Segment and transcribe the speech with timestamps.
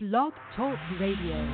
[0.00, 1.44] Blog Talk Radio.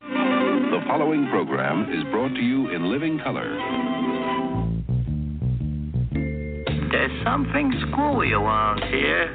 [0.00, 3.50] The following program is brought to you in living color.
[6.92, 9.26] There's something screwy around here.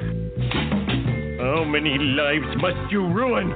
[1.42, 3.54] How many lives must you ruin?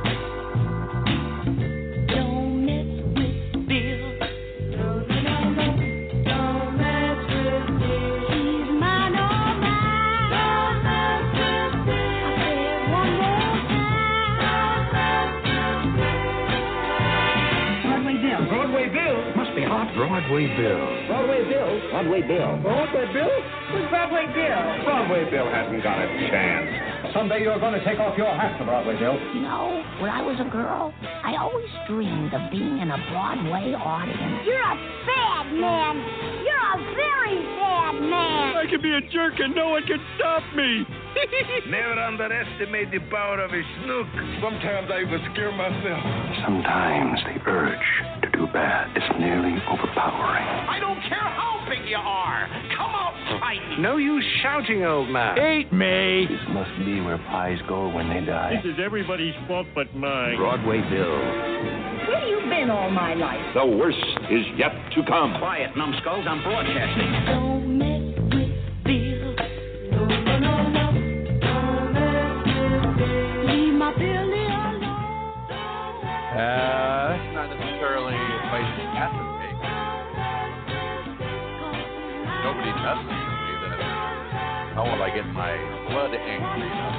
[20.02, 20.82] Broadway Bill.
[21.06, 21.72] Broadway Bill.
[21.94, 22.58] Broadway Bill.
[22.66, 23.30] Broadway Bill.
[23.70, 24.62] Who's Broadway Bill?
[24.82, 27.14] Broadway Bill hasn't got a chance.
[27.14, 29.14] Someday you're going to take off your hat to Broadway Bill.
[29.14, 33.78] You know, when I was a girl, I always dreamed of being in a Broadway
[33.78, 34.42] audience.
[34.42, 35.94] You're a bad man.
[36.50, 38.58] You're a very bad man.
[38.58, 40.82] I can be a jerk and no one can stop me.
[41.70, 44.10] Never underestimate the power of a snook.
[44.42, 46.02] Sometimes I even scare myself.
[46.42, 50.48] Sometimes the urge to do bad is nearly overpowering.
[50.70, 52.48] I don't care how big you are.
[52.78, 53.82] Come out fighting.
[53.82, 55.38] No use shouting, old man.
[55.38, 56.28] Hate me.
[56.30, 58.56] This must be where pies go when they die.
[58.64, 60.38] This is everybody's fault but mine.
[60.38, 61.10] Broadway Bill.
[62.08, 63.42] Where have you been all my life?
[63.54, 63.98] The worst
[64.30, 65.36] is yet to come.
[65.40, 66.26] Quiet, numbskulls.
[66.28, 67.26] I'm broadcasting.
[67.28, 69.36] Don't mess with Bill.
[69.92, 70.92] No, no, no, no.
[71.40, 73.46] Don't mess with Bill.
[73.48, 74.82] Leave my Billy alone.
[75.48, 76.91] Don't Uh,
[84.82, 85.56] How will I get my
[85.90, 86.96] blood angry up?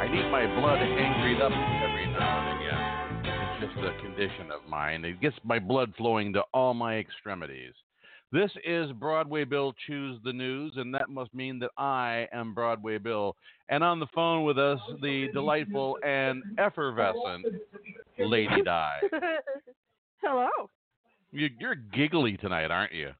[0.00, 3.60] I need my blood angry up every now and again.
[3.60, 5.04] It's just a condition of mine.
[5.04, 7.74] It gets my blood flowing to all my extremities.
[8.32, 12.96] This is Broadway Bill Choose the News, and that must mean that I am Broadway
[12.96, 13.36] Bill.
[13.68, 17.44] And on the phone with us, the delightful and effervescent
[18.18, 19.00] Lady Di.
[20.22, 20.48] Hello.
[21.32, 23.10] You, you're giggly tonight, aren't you?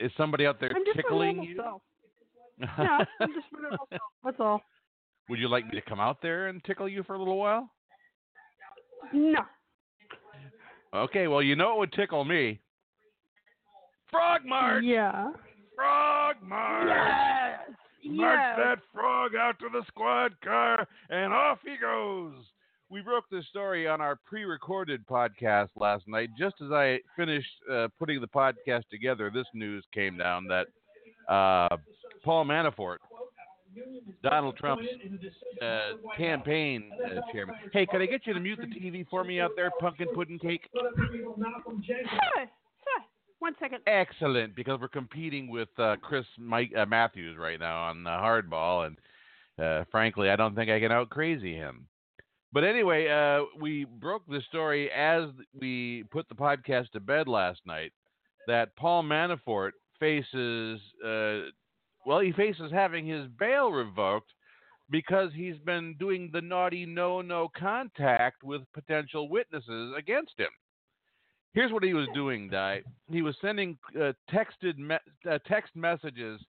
[0.00, 1.56] Is somebody out there I'm just tickling you?
[1.56, 1.82] self.
[2.78, 4.00] No, I'm just my normal self.
[4.24, 4.60] That's all.
[5.28, 7.70] Would you like me to come out there and tickle you for a little while?
[9.12, 9.40] No.
[10.94, 12.60] Okay, well, you know it would tickle me.
[14.10, 14.82] Frog March!
[14.84, 15.30] Yeah.
[15.76, 16.88] Frog March!
[16.88, 17.76] Yes.
[18.04, 18.58] March yes.
[18.58, 22.34] that frog out to the squad car, and off he goes.
[22.90, 26.30] We broke this story on our pre-recorded podcast last night.
[26.36, 30.66] Just as I finished uh, putting the podcast together, this news came down that
[31.32, 31.76] uh,
[32.24, 32.96] Paul Manafort,
[34.24, 34.88] Donald Trump's
[35.62, 37.54] uh, campaign uh, chairman.
[37.72, 40.40] Hey, could I get you to mute the TV for me out there, pumpkin pudding
[40.40, 40.68] cake?
[40.74, 40.90] Sure.
[42.36, 42.48] Sure.
[43.38, 43.82] One second.
[43.86, 48.96] Excellent, because we're competing with uh, Chris Mike, uh, Matthews right now on hardball, and
[49.64, 51.86] uh, frankly, I don't think I can out crazy him.
[52.52, 55.24] But anyway, uh, we broke the story as
[55.58, 57.92] we put the podcast to bed last night
[58.46, 61.50] that Paul Manafort faces, uh,
[62.04, 64.32] well, he faces having his bail revoked
[64.90, 70.48] because he's been doing the naughty no no contact with potential witnesses against him.
[71.52, 72.82] Here's what he was doing, Di.
[73.10, 76.40] He was sending uh, texted me- uh, text messages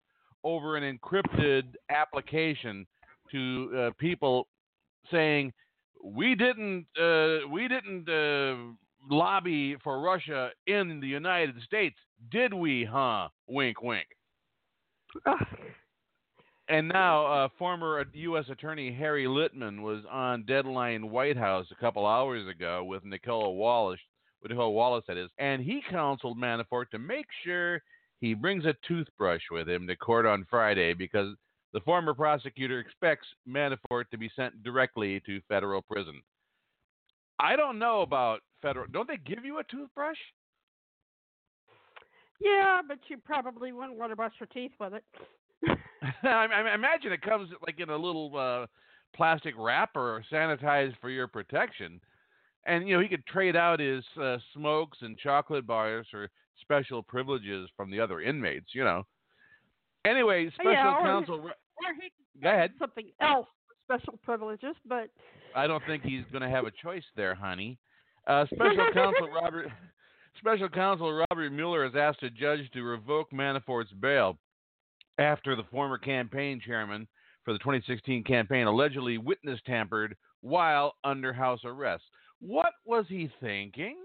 [0.44, 2.88] over an encrypted application
[3.32, 4.48] to uh, people
[5.12, 5.54] saying,
[6.04, 8.74] "We didn't, uh, we didn't uh,
[9.10, 11.98] lobby for Russia in the United States,
[12.32, 12.86] did we?
[12.86, 13.30] Huh?
[13.48, 14.08] Wink, wink."
[16.72, 18.46] And now, uh, former U.S.
[18.50, 24.00] Attorney Harry Litman was on Deadline White House a couple hours ago with Nicola Wallace,
[24.42, 27.82] with Nicola Wallace that is, and he counseled Manafort to make sure
[28.22, 31.36] he brings a toothbrush with him to court on Friday because
[31.74, 36.22] the former prosecutor expects Manafort to be sent directly to federal prison.
[37.40, 38.88] I don't know about federal.
[38.92, 40.18] Don't they give you a toothbrush?
[42.40, 45.04] Yeah, but you probably wouldn't want to brush your teeth with it.
[46.24, 48.66] I, I imagine it comes like in a little uh,
[49.16, 52.02] plastic wrapper, sanitized for your protection.
[52.66, 56.30] And you know he could trade out his uh, smokes and chocolate bars for
[56.62, 58.68] special privileges from the other inmates.
[58.74, 59.04] You know.
[60.06, 61.36] Anyway, special yeah, counsel.
[61.36, 61.54] Or he could
[62.42, 62.72] Go ahead.
[62.80, 63.48] something else,
[63.86, 65.10] special privileges, but
[65.56, 67.78] I don't think he's going to have a choice there, honey.
[68.28, 69.68] Uh, special counsel Robert.
[70.40, 74.38] Special counsel Robert Mueller has asked a judge to revoke Manafort's bail
[75.18, 77.08] after the former campaign chairman
[77.44, 82.04] for the 2016 campaign allegedly witness tampered while under house arrest.
[82.40, 83.98] What was he thinking?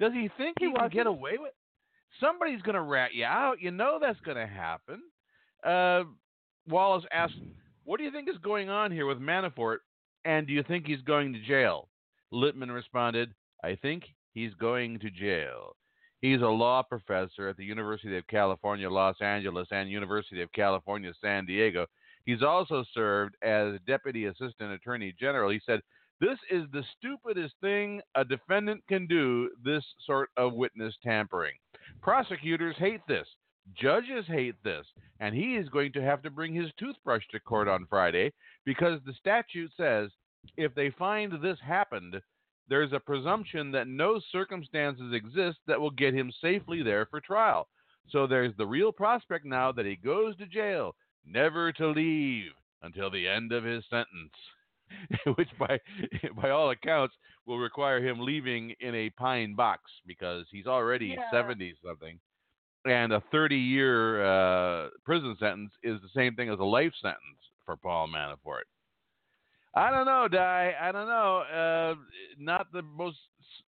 [0.00, 1.52] Does he think he, He can get away with?
[2.18, 3.60] Somebody's going to rat you out.
[3.60, 5.02] You know that's going to happen.
[5.64, 6.04] Uh,
[6.68, 7.34] Wallace asked,
[7.84, 9.78] What do you think is going on here with Manafort?
[10.24, 11.88] And do you think he's going to jail?
[12.32, 13.34] Litman responded,
[13.64, 15.76] I think he's going to jail.
[16.20, 21.12] He's a law professor at the University of California, Los Angeles, and University of California,
[21.20, 21.86] San Diego.
[22.26, 25.50] He's also served as Deputy Assistant Attorney General.
[25.50, 25.80] He said,
[26.20, 31.54] This is the stupidest thing a defendant can do, this sort of witness tampering.
[32.02, 33.26] Prosecutors hate this.
[33.74, 34.86] Judges hate this.
[35.20, 38.32] And he is going to have to bring his toothbrush to court on Friday
[38.64, 40.10] because the statute says
[40.56, 42.20] if they find this happened,
[42.68, 47.68] there's a presumption that no circumstances exist that will get him safely there for trial.
[48.08, 50.94] So there's the real prospect now that he goes to jail,
[51.26, 52.52] never to leave
[52.82, 54.32] until the end of his sentence,
[55.36, 55.78] which by
[56.40, 57.14] by all accounts
[57.46, 61.30] will require him leaving in a pine box because he's already Yeah.
[61.30, 62.18] 70 something.
[62.86, 67.20] And a 30 year uh, prison sentence is the same thing as a life sentence
[67.66, 68.62] for Paul Manafort.
[69.74, 70.72] I don't know, Di.
[70.80, 71.38] I don't know.
[71.40, 71.94] Uh,
[72.38, 73.18] not the most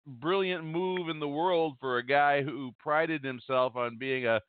[0.06, 4.40] brilliant move in the world for a guy who prided himself on being a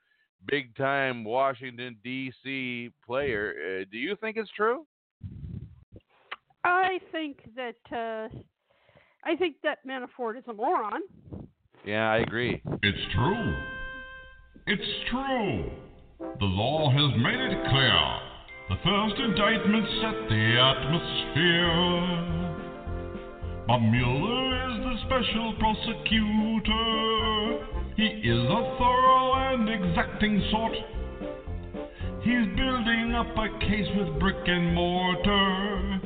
[0.47, 2.89] big time Washington, D.C.
[3.05, 3.53] player.
[3.81, 4.85] Uh, do you think it's true?
[6.63, 8.29] I think that uh,
[9.25, 11.01] I think that Manafort is a moron.
[11.85, 12.61] Yeah, I agree.
[12.81, 13.55] It's true.
[14.65, 15.71] It's true.
[16.39, 17.99] The law has made it clear.
[18.69, 21.83] The first indictment set the atmosphere.
[23.67, 26.79] Bob Mueller is the special prosecutor.
[27.97, 30.71] He is a thorough and exacting sort.
[32.23, 35.99] He's building up a case with brick and mortar.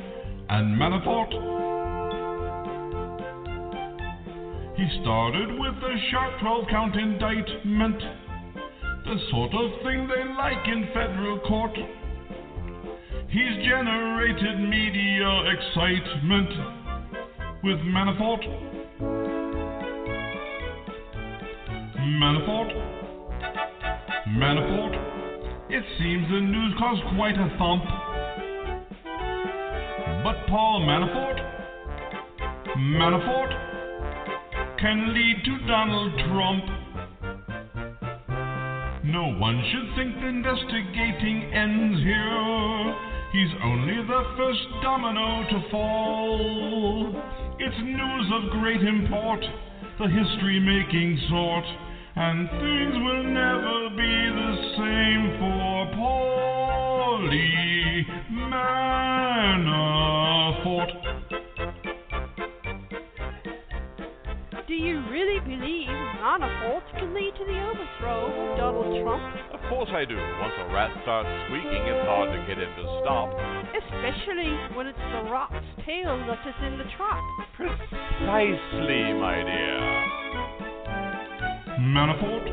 [0.50, 1.30] And Manafort
[4.76, 8.02] He started with a sharp 12 count indictment,
[9.08, 11.72] the sort of thing they like in federal court.
[13.30, 16.50] He's generated media excitement
[17.64, 18.44] with Manafort.
[22.20, 22.70] Manafort.
[24.28, 24.94] Manafort.
[25.70, 27.84] It seems the news caused quite a thump.
[30.22, 31.38] But Paul Manafort.
[32.76, 33.52] Manafort
[34.78, 36.87] can lead to Donald Trump.
[39.08, 42.94] No one should think the investigating ends here.
[43.32, 47.16] He's only the first domino to fall.
[47.58, 49.40] It's news of great import,
[49.98, 51.64] the history making sort,
[52.16, 57.48] and things will never be the same for Polly
[58.30, 59.72] Manafort.
[64.66, 65.88] Do you really believe
[66.20, 68.47] Manafort can lead to the overthrow
[69.12, 69.20] of
[69.54, 70.16] Of course I do.
[70.16, 73.32] Once a rat starts squeaking, it's hard to get him to stop.
[73.72, 77.22] Especially when it's the rat's tail that is in the trap.
[77.56, 79.78] Precisely, my dear.
[81.80, 82.46] Manafort?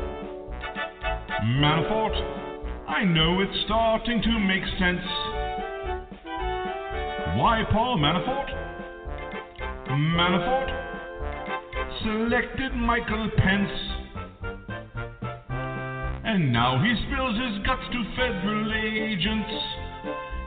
[1.60, 2.16] Manafort?
[2.88, 5.06] I know it's starting to make sense.
[7.36, 8.48] Why Paul Manafort?
[9.90, 10.86] Manafort
[12.02, 13.95] selected Michael Pence.
[16.26, 19.54] And now he spills his guts to federal agents.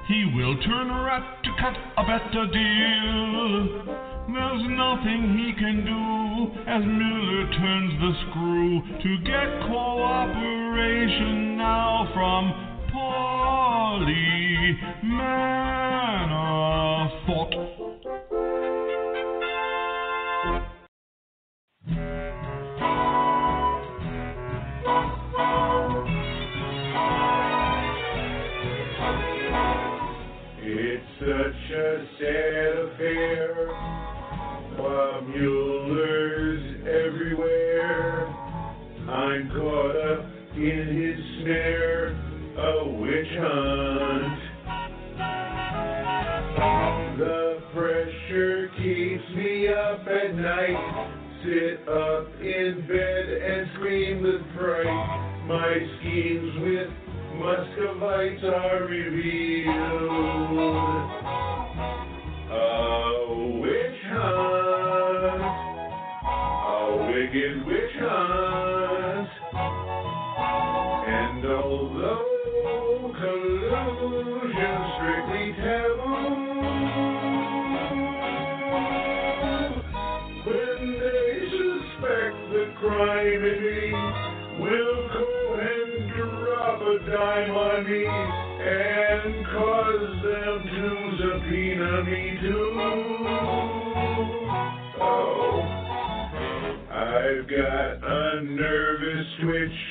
[0.09, 3.85] He will turn rat to cut a better deal.
[4.27, 12.51] There's nothing he can do as Mueller turns the screw to get cooperation now from
[12.92, 14.75] Paulie
[15.06, 16.19] Manafort.
[32.19, 33.68] A sad affair.
[34.78, 38.28] Bob Mueller's everywhere.
[39.09, 42.09] I'm caught up in his snare,
[42.57, 44.40] a witch hunt.
[47.19, 50.78] The pressure keeps me up at night.
[51.44, 55.45] Sit up in bed and scream with fright.
[55.47, 56.90] My schemes with
[57.35, 60.40] Muscovites are revealed.
[87.09, 88.06] Dime on me.
[88.06, 90.19] and cause
[96.91, 99.88] Oh, got a nervous twitch.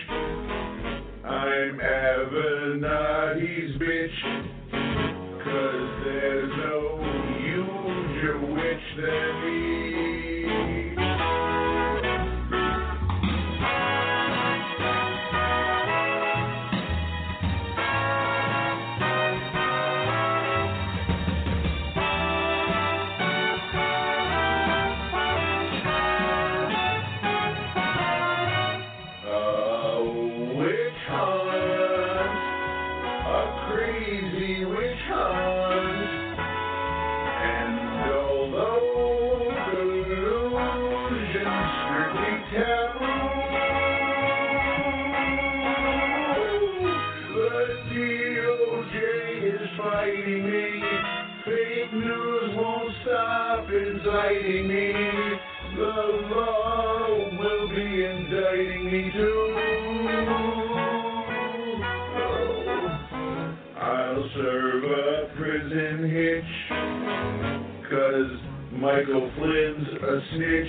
[70.30, 70.68] Snitch.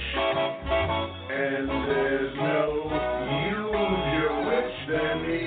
[1.32, 2.90] And there's no
[3.30, 5.40] huger witch than me.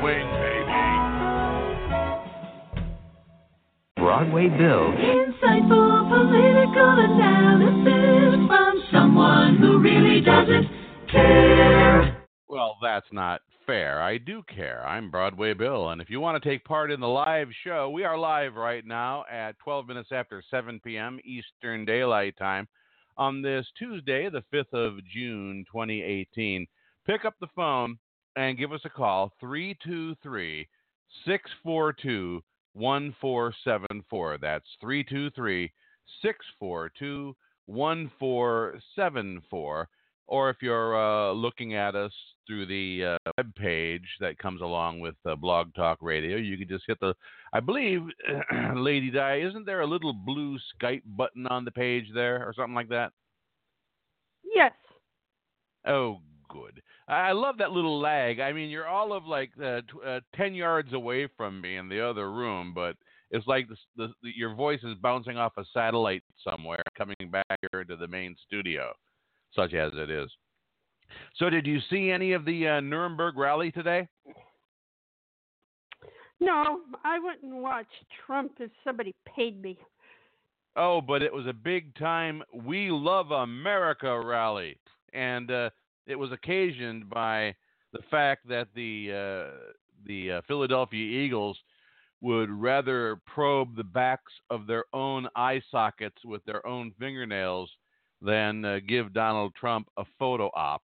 [0.00, 0.78] Swing, baby.
[3.96, 5.17] Broadway Bill.
[16.42, 20.10] To take part in the live show, we are live right now at 12 minutes
[20.12, 21.18] after 7 p.m.
[21.24, 22.68] Eastern Daylight Time
[23.16, 26.66] on this Tuesday, the 5th of June, 2018.
[27.06, 27.98] Pick up the phone
[28.36, 30.68] and give us a call 323
[31.24, 32.42] 642
[32.74, 34.38] 1474.
[34.40, 35.72] That's 323
[36.22, 37.34] 642
[37.66, 39.88] 1474.
[40.28, 42.12] Or if you're uh, looking at us
[42.46, 46.68] through the uh, web page that comes along with uh, Blog Talk Radio, you can
[46.68, 47.14] just hit the,
[47.54, 48.02] I believe,
[48.74, 52.74] Lady Di, isn't there a little blue Skype button on the page there or something
[52.74, 53.12] like that?
[54.54, 54.72] Yes.
[55.86, 56.18] Oh,
[56.50, 56.82] good.
[57.08, 58.38] I love that little lag.
[58.38, 61.88] I mean, you're all of like uh, tw- uh, 10 yards away from me in
[61.88, 62.96] the other room, but
[63.30, 67.58] it's like the, the, the, your voice is bouncing off a satellite somewhere, coming back
[67.72, 68.92] here to the main studio,
[69.54, 70.30] such as it is.
[71.36, 74.08] So, did you see any of the uh, Nuremberg rally today?
[76.40, 77.86] No, I wouldn't watch
[78.24, 79.78] Trump if somebody paid me.
[80.76, 84.78] Oh, but it was a big time We Love America rally.
[85.12, 85.70] And uh,
[86.06, 87.54] it was occasioned by
[87.92, 89.72] the fact that the uh,
[90.06, 91.58] the uh, Philadelphia Eagles
[92.20, 97.70] would rather probe the backs of their own eye sockets with their own fingernails
[98.20, 100.82] than uh, give Donald Trump a photo op.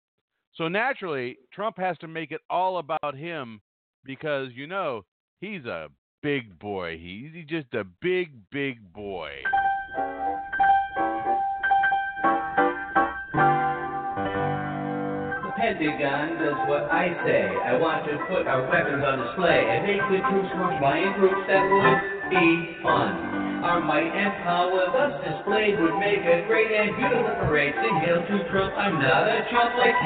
[0.56, 3.62] So naturally, Trump has to make it all about him
[4.04, 5.06] because you know
[5.40, 5.90] he's a
[6.22, 6.98] big boy.
[6.98, 9.32] He's, just a big, big boy.
[15.44, 17.48] The Pentagon does what I say.
[17.66, 21.14] I want to put our weapons on display and make the troops march by in
[21.14, 21.48] groups.
[21.48, 23.49] That would be fun.
[23.60, 27.76] Our might and power thus displayed would make a great and beautiful parade.
[27.76, 28.72] Sing hail to Trump.
[28.80, 30.00] I'm not a chump like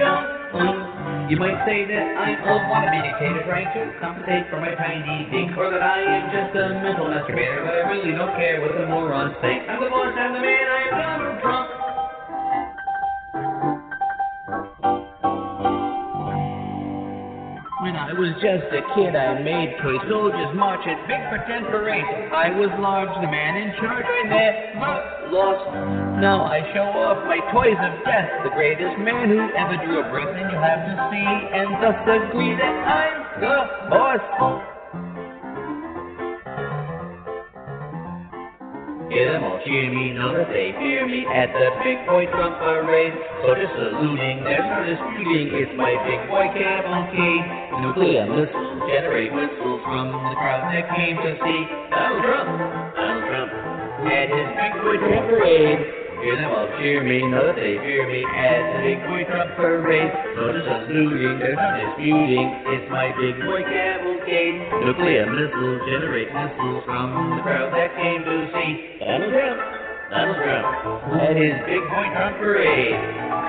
[0.00, 0.24] Jong
[0.56, 1.28] Un.
[1.28, 5.52] You might say that I'm a wannabe dictator trying to compensate for my tiny dick,
[5.56, 8.86] or that I am just a mental masturbator, but I really don't care what the
[8.86, 9.68] morons think.
[9.68, 11.83] I'm the boss, I'm the man, I am Donald Trump.
[17.94, 22.10] I was just a kid, I made toy soldiers march at big pretend parades.
[22.34, 24.02] I was large, the man in charge.
[24.02, 26.18] I never lost.
[26.18, 30.10] Now I show off my toys of death, the greatest man who ever drew a
[30.10, 33.56] breath, and you'll have to see and thus agree that I'm the
[33.90, 34.73] boss.
[39.14, 42.58] Hear them all cheer me, know that they fear me at the big boy Trump
[42.58, 43.14] parade.
[43.46, 47.46] So just saluting, there's no disputing, it's my big boy cavalcade.
[47.78, 51.60] Nuclear missiles generate whistles from the crowd that came to see
[51.94, 52.48] Donald Trump,
[52.98, 53.50] Donald Trump,
[54.10, 55.78] at his big boy Trump parade.
[56.18, 59.54] Hear them all cheer me, know that they fear me at the big boy Trump
[59.54, 60.10] parade.
[60.34, 64.13] So just saluting, there's no disputing, it's my big boy cavalcade.
[64.26, 65.26] Nuclear.
[65.28, 68.96] Missiles generate missiles from the crowd that came to see.
[69.04, 69.60] Donald Trump,
[70.10, 73.43] Donald Trump, at his Big Point Trump parade.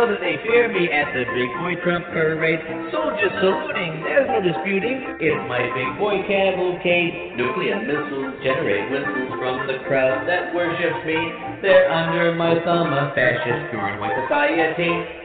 [0.00, 2.60] Know that they fear me at the Big Boy Trump parade.
[2.88, 5.20] Soldiers saluting, there's no disputing.
[5.20, 7.36] It's my Big Boy cavalcade.
[7.36, 11.20] Nuclear missiles generate whistles from the crowd that worships me.
[11.60, 15.19] They're under my thumb, a fascist pure white society.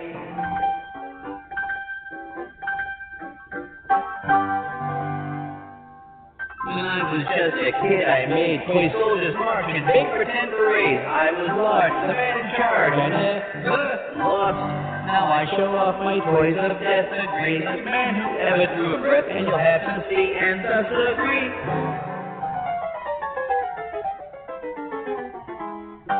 [7.87, 11.03] Kid, I made toy soldiers march in big pretend parades.
[11.05, 14.57] I was large, the man in charge, and uh, lost.
[15.05, 18.99] Now I show off my toys of death, the greatest man who ever drew a
[19.01, 21.49] breath, and you'll have to see and thus agree.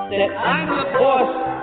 [0.06, 1.56] That I'm the boss.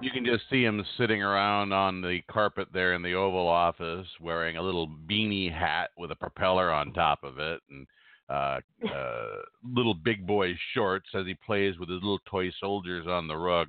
[0.00, 4.06] You can just see him sitting around on the carpet there in the Oval Office,
[4.20, 7.88] wearing a little beanie hat with a propeller on top of it, and
[8.30, 8.60] uh,
[8.94, 9.26] uh,
[9.64, 13.68] little big boy shorts as he plays with his little toy soldiers on the rug.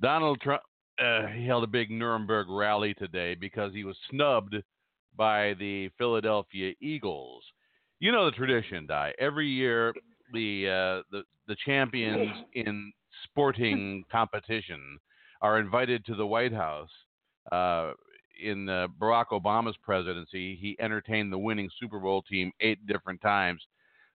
[0.00, 0.62] Donald Trump
[1.00, 4.54] uh, he held a big Nuremberg rally today because he was snubbed
[5.16, 7.42] by the Philadelphia Eagles.
[8.00, 9.12] You know the tradition, Di.
[9.18, 9.94] Every year,
[10.32, 12.92] the uh, the the champions in
[13.24, 14.98] sporting competition
[15.42, 16.90] are invited to the White House.
[17.50, 17.92] Uh,
[18.42, 18.66] in
[18.98, 23.62] Barack Obama's presidency, he entertained the winning Super Bowl team eight different times.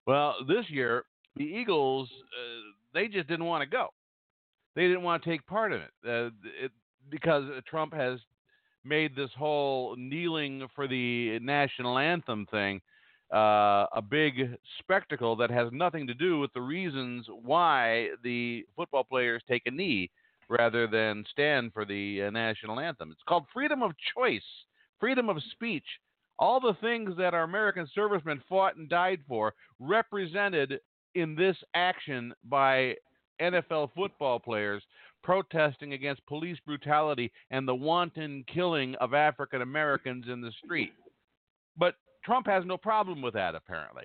[0.06, 1.04] Well, this year,
[1.36, 3.88] the Eagles, uh, they just didn't want to go.
[4.74, 6.30] They didn't want to take part in it, uh,
[6.62, 6.70] it
[7.10, 8.18] because Trump has
[8.84, 12.80] made this whole kneeling for the national anthem thing
[13.32, 19.04] uh, a big spectacle that has nothing to do with the reasons why the football
[19.04, 20.10] players take a knee
[20.48, 23.10] rather than stand for the uh, national anthem.
[23.10, 24.44] It's called freedom of choice,
[25.00, 25.84] freedom of speech.
[26.38, 30.80] All the things that our American servicemen fought and died for represented
[31.14, 32.94] in this action by
[33.40, 34.82] NFL football players
[35.22, 40.92] protesting against police brutality and the wanton killing of African Americans in the street.
[41.76, 41.94] But
[42.24, 44.04] Trump has no problem with that, apparently.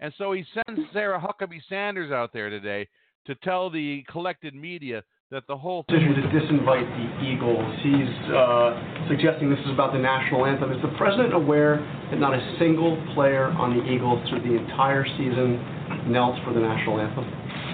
[0.00, 2.88] And so he sends Sarah Huckabee Sanders out there today
[3.26, 7.62] to tell the collected media that the whole decision to disinvite the Eagles.
[7.84, 10.72] He's uh, suggesting this is about the national anthem.
[10.72, 11.78] Is the president aware
[12.10, 16.58] that not a single player on the Eagles through the entire season knelt for the
[16.58, 17.22] national anthem?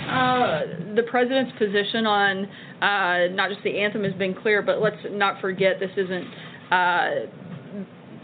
[0.04, 2.44] Uh, the president's position on
[2.84, 6.28] uh, not just the anthem has been clear, but let's not forget this isn't.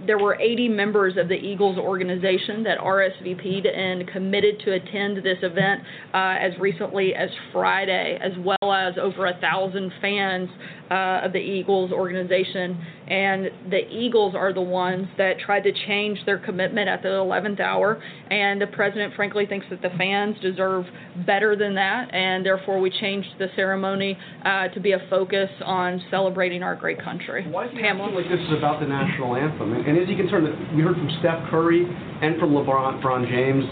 [0.06, 5.38] There were 80 members of the Eagles organization that RSVP'd and committed to attend this
[5.42, 10.48] event uh, as recently as Friday, as well as over a thousand fans
[10.92, 12.78] uh, of the Eagles organization.
[13.08, 17.60] And the Eagles are the ones that tried to change their commitment at the 11th
[17.60, 18.02] hour.
[18.30, 20.84] And the president, frankly, thinks that the fans deserve
[21.26, 22.12] better than that.
[22.14, 27.02] And therefore, we changed the ceremony uh, to be a focus on celebrating our great
[27.02, 27.46] country.
[27.48, 28.08] Why is he Pamela?
[28.08, 29.72] acting like this is about the national anthem?
[29.72, 33.28] And, and is he concerned that we heard from Steph Curry and from LeBron, LeBron
[33.28, 33.64] James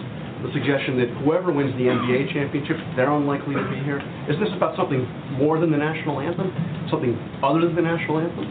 [0.42, 4.00] the suggestion that whoever wins the NBA championship, they're unlikely to be here?
[4.28, 5.04] Is this about something
[5.36, 6.48] more than the national anthem?
[6.90, 8.48] Something other than the national anthem?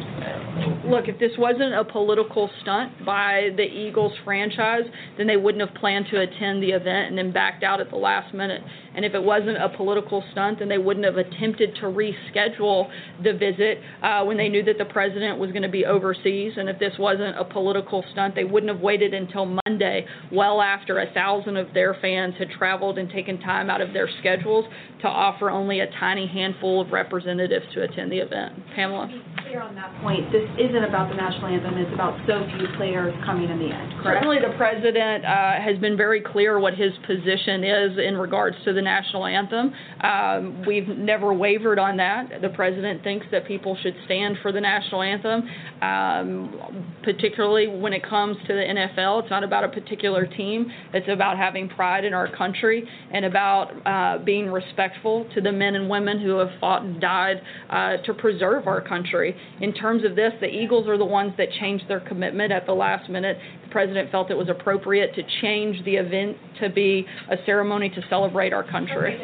[0.86, 4.84] Look, if this wasn't a political stunt by the Eagles franchise,
[5.18, 7.96] then they wouldn't have planned to attend the event and then backed out at the
[7.96, 8.62] last minute.
[8.96, 12.90] And if it wasn't a political stunt, then they wouldn't have attempted to reschedule
[13.24, 16.54] the visit uh, when they knew that the president was going to be overseas.
[16.58, 21.00] And if this wasn't a political stunt, they wouldn't have waited until Monday, well after
[21.00, 24.66] a thousand of their fans had traveled and taken time out of their schedules
[25.02, 28.54] to offer only a tiny handful of representatives to attend the event.
[28.76, 29.08] Pamela?
[29.44, 30.09] Clear on that point.
[30.32, 31.78] This isn't about the national anthem.
[31.78, 33.94] It's about so few players coming in the end.
[34.02, 34.24] Correct.
[34.24, 38.74] Certainly, the president uh, has been very clear what his position is in regards to
[38.74, 39.72] the national anthem.
[40.02, 42.42] Um, we've never wavered on that.
[42.42, 45.48] The president thinks that people should stand for the national anthem,
[45.82, 48.66] um, particularly when it comes to the
[48.98, 49.22] NFL.
[49.22, 50.72] It's not about a particular team.
[50.94, 55.76] It's about having pride in our country and about uh, being respectful to the men
[55.76, 59.36] and women who have fought and died uh, to preserve our country.
[59.62, 62.74] In terms of this, the Eagles are the ones that changed their commitment at the
[62.74, 63.38] last minute.
[63.64, 68.02] The president felt it was appropriate to change the event to be a ceremony to
[68.10, 69.18] celebrate our country.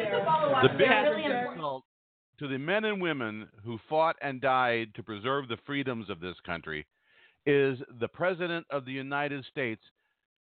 [0.62, 0.88] The big
[1.50, 1.84] signal
[2.38, 6.36] to the men and women who fought and died to preserve the freedoms of this
[6.44, 6.86] country
[7.46, 9.82] is the President of the United States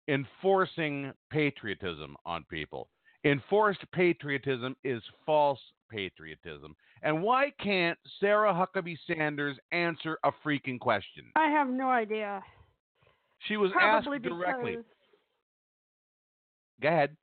[0.08, 2.88] enforcing patriotism on people,
[3.24, 6.76] Enforced patriotism is false patriotism.
[7.04, 11.24] And why can't Sarah Huckabee Sanders answer a freaking question?
[11.36, 12.42] I have no idea.
[13.46, 14.70] She was Probably asked directly.
[14.76, 14.84] because
[16.80, 17.16] Go ahead.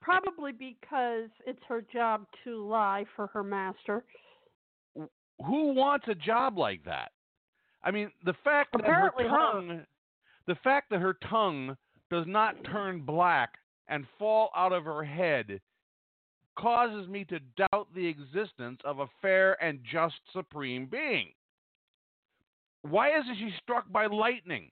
[0.00, 4.04] probably because it's her job to lie for her master.
[4.94, 7.10] Who wants a job like that?
[7.82, 9.36] I mean, the fact Apparently that her.
[9.36, 9.86] her tongue,
[10.46, 11.76] the fact that her tongue
[12.10, 13.54] does not turn black
[13.88, 15.60] and fall out of her head
[16.56, 21.28] causes me to doubt the existence of a fair and just supreme being.
[22.82, 24.70] Why isn't she struck by lightning?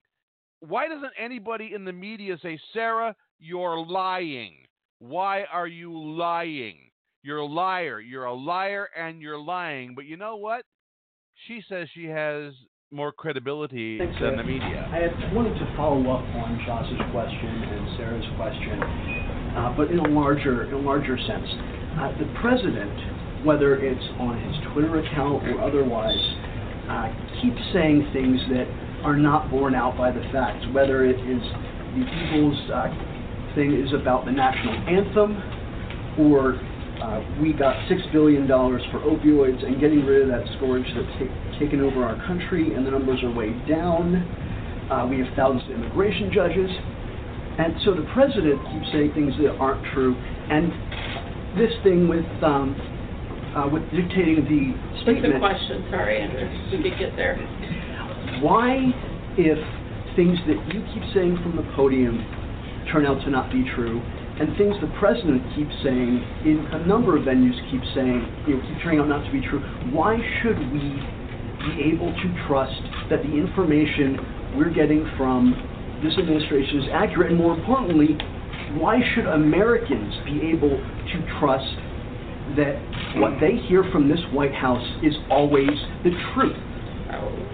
[0.61, 4.55] Why doesn't anybody in the media say, Sarah, you're lying?
[4.99, 6.77] Why are you lying?
[7.23, 7.99] You're a liar.
[7.99, 9.95] You're a liar and you're lying.
[9.95, 10.63] But you know what?
[11.47, 12.53] She says she has
[12.91, 14.39] more credibility Thanks, than Ed.
[14.39, 14.87] the media.
[14.93, 18.79] I wanted to follow up on Josh's question and Sarah's question,
[19.55, 21.47] uh, but in a larger, in a larger sense.
[21.95, 26.19] Uh, the president, whether it's on his Twitter account or otherwise,
[26.89, 27.07] uh,
[27.41, 28.67] keeps saying things that
[29.03, 30.65] are not borne out by the facts.
[30.73, 31.41] Whether it is
[31.95, 32.89] the Eagles uh,
[33.55, 35.39] thing is about the national anthem,
[36.19, 36.59] or
[37.01, 41.19] uh, we got six billion dollars for opioids and getting rid of that scourge that's
[41.19, 44.15] ta- taken over our country, and the numbers are way down.
[44.91, 46.69] Uh, we have thousands of immigration judges,
[47.57, 50.15] and so the president keeps saying things that aren't true.
[50.15, 50.71] And
[51.57, 52.75] this thing with um,
[53.55, 55.39] uh, with dictating the What's the statement.
[55.39, 55.87] question?
[55.89, 56.43] Sorry, Andrew.
[56.71, 57.39] We could get there.
[58.43, 58.91] Why,
[59.37, 59.57] if
[60.15, 62.19] things that you keep saying from the podium
[62.91, 64.03] turn out to not be true,
[64.39, 68.61] and things the president keeps saying in a number of venues keep saying, you know,
[68.67, 69.63] keep turning out not to be true,
[69.95, 70.99] why should we
[71.63, 74.19] be able to trust that the information
[74.59, 75.55] we're getting from
[76.05, 77.31] this administration is accurate?
[77.31, 78.17] And more importantly,
[78.79, 81.75] why should Americans be able to trust
[82.57, 82.77] that
[83.17, 85.71] what they hear from this White House is always
[86.03, 86.55] the truth?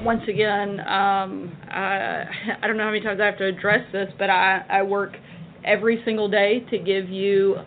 [0.04, 2.24] once again, um, I,
[2.62, 5.16] I don't know how many times I have to address this, but I, I work
[5.64, 7.58] every single day to give you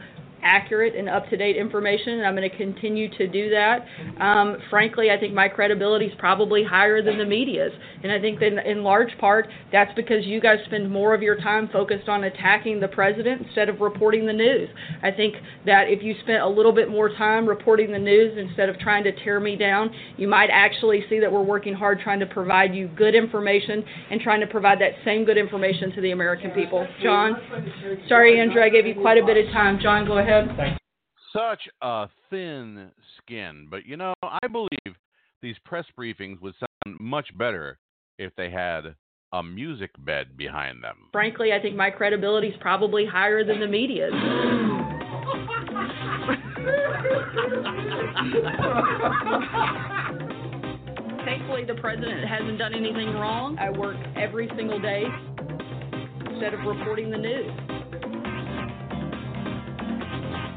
[0.44, 3.86] accurate and up to date information, and I'm going to continue to do that.
[4.20, 8.38] Um, frankly, I think my credibility is probably higher than the media's, and I think
[8.40, 12.08] that in, in large part that's because you guys spend more of your time focused
[12.08, 14.68] on attacking the president instead of reporting the news.
[15.02, 15.34] I think
[15.66, 19.04] that if you spent a little bit more time reporting the news instead of trying
[19.04, 22.74] to tear me down, you might actually see that we're working hard trying to provide
[22.74, 26.86] you good information and trying to provide that same good information to the American people.
[27.02, 27.36] John,
[28.08, 29.78] sorry, Andrew, I gave you quite a bit of time.
[29.80, 30.33] John, go ahead.
[31.32, 33.66] Such a thin skin.
[33.70, 34.96] But you know, I believe
[35.42, 37.78] these press briefings would sound much better
[38.18, 38.94] if they had
[39.32, 40.96] a music bed behind them.
[41.12, 44.12] Frankly, I think my credibility is probably higher than the media's.
[51.24, 53.58] Thankfully, the president hasn't done anything wrong.
[53.58, 55.04] I work every single day
[56.30, 57.50] instead of reporting the news.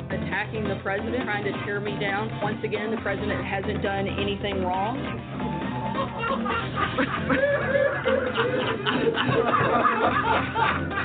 [0.09, 2.29] Attacking the president, trying to tear me down.
[2.41, 4.97] Once again, the president hasn't done anything wrong.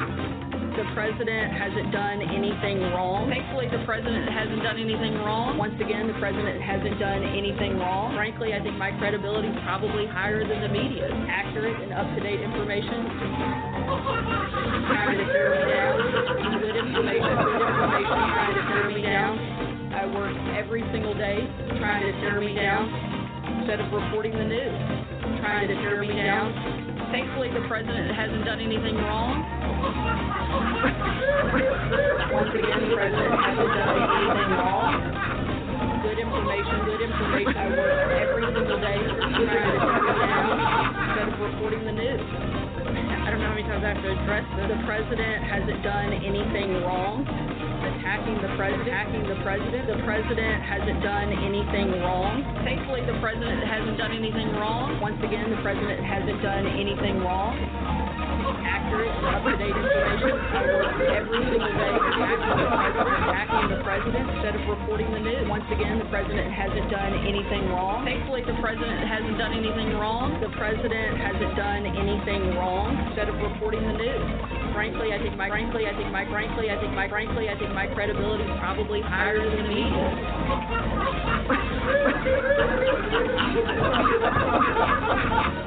[0.92, 3.24] The president hasn't done anything wrong.
[3.32, 5.56] Thankfully, the president hasn't done anything wrong.
[5.56, 8.12] Once again, the president hasn't done anything wrong.
[8.12, 11.08] Frankly, I think my credibility is probably higher than the media's.
[11.32, 13.08] Accurate and up-to-date information.
[14.92, 15.96] Trying to tear me down.
[16.60, 19.32] Good information, good information, trying to tear me down.
[19.96, 21.40] I work every single day
[21.80, 22.84] trying to tear me down
[23.64, 24.76] instead of reporting the news.
[25.40, 26.91] Trying to tear me down.
[27.12, 29.44] Thankfully, the president hasn't done anything wrong.
[32.32, 34.96] Once again, the president hasn't done anything wrong.
[36.08, 37.52] Good information, good information.
[37.52, 39.92] I work every single day trying to
[41.04, 42.24] instead of reporting the news.
[42.24, 44.72] I don't know how many times I have to address this.
[44.72, 47.28] The president hasn't done anything wrong.
[47.82, 49.82] Attacking the president, attacking the president.
[49.90, 52.46] The president hasn't done anything wrong.
[52.62, 55.02] Thankfully, the president hasn't done anything wrong.
[55.02, 57.58] Once again, the president hasn't done anything wrong.
[58.62, 60.34] Accurate up-to-date information.
[61.10, 65.50] Every single day attacking the president instead of reporting the news.
[65.50, 68.06] Once again, the president hasn't done anything wrong.
[68.06, 70.38] Thankfully, the president hasn't done anything wrong.
[70.38, 74.61] The president hasn't done anything wrong instead of reporting the news.
[74.72, 77.74] Frankly, I think my frankly, I think my frankly, I think my frankly, I think
[77.74, 79.62] my credibility is probably higher than.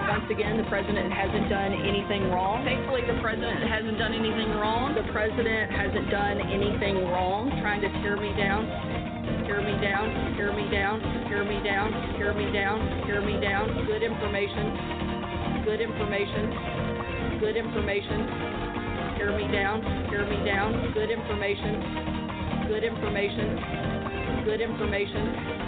[0.09, 2.65] Once once again, the president hasn't done anything wrong.
[2.65, 4.95] Thankfully, the president hasn't done anything wrong.
[4.97, 8.65] The president hasn't done anything wrong, trying to tear me down.
[9.45, 10.97] Tear me down, tear me down,
[11.29, 13.85] tear me down, tear me down, tear me down.
[13.85, 18.74] Good information, good information, good information.
[19.25, 19.81] Tear me down,
[20.13, 20.93] tear me down.
[20.93, 21.81] Good information,
[22.69, 23.57] good information,
[24.45, 25.65] good information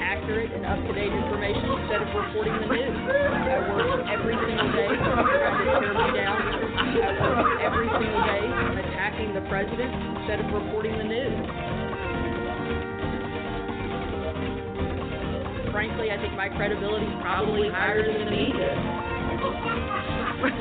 [0.00, 2.92] accurate and up-to-date information instead of reporting the news.
[2.92, 6.36] I work every single day trying to tear me down.
[6.44, 8.44] I work every single day
[8.84, 11.40] attacking the president instead of reporting the news.
[15.72, 18.99] Frankly, I think my credibility is probably higher than the media.
[20.40, 20.56] Hasn't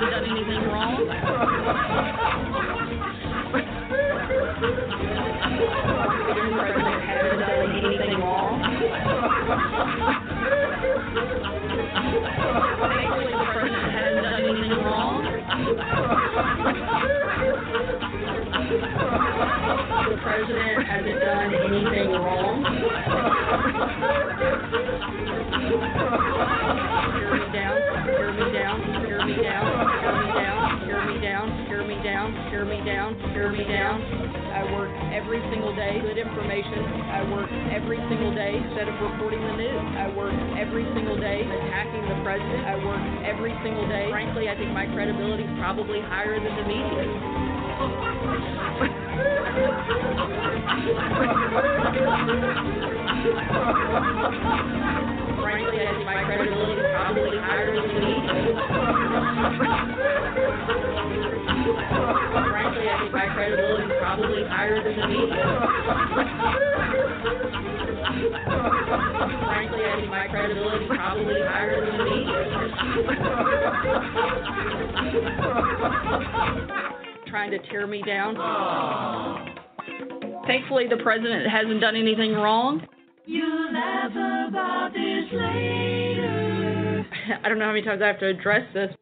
[0.00, 1.04] done anything wrong.
[45.64, 49.03] Probably higher than the media's.
[55.40, 58.58] Frankly, I think my credibility is probably higher than media's.
[62.50, 65.04] Frankly, I think my credibility is probably higher than the.
[69.44, 71.96] Frankly, I think my credibility is probably higher than
[76.74, 76.93] media's.
[77.34, 78.36] Trying to tear me down.
[80.46, 82.86] Thankfully, the president hasn't done anything wrong.
[83.26, 87.04] You'll laugh about this later.
[87.42, 88.94] I don't know how many times I have to address this.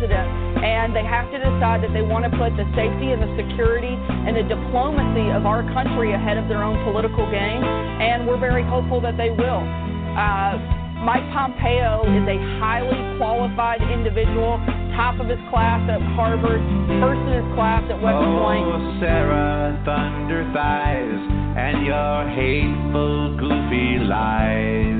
[0.00, 0.64] President.
[0.64, 3.92] And they have to decide that they want to put the safety and the security
[3.92, 7.60] and the diplomacy of our country ahead of their own political gain.
[7.60, 9.62] And we're very hopeful that they will.
[10.16, 10.56] Uh,
[11.04, 14.60] Mike Pompeo is a highly qualified individual,
[14.96, 16.60] top of his class at Harvard,
[17.00, 18.64] first in his class at West Point.
[18.68, 21.20] Oh, Sarah, thunder thighs,
[21.56, 24.99] and your hateful, goofy lies.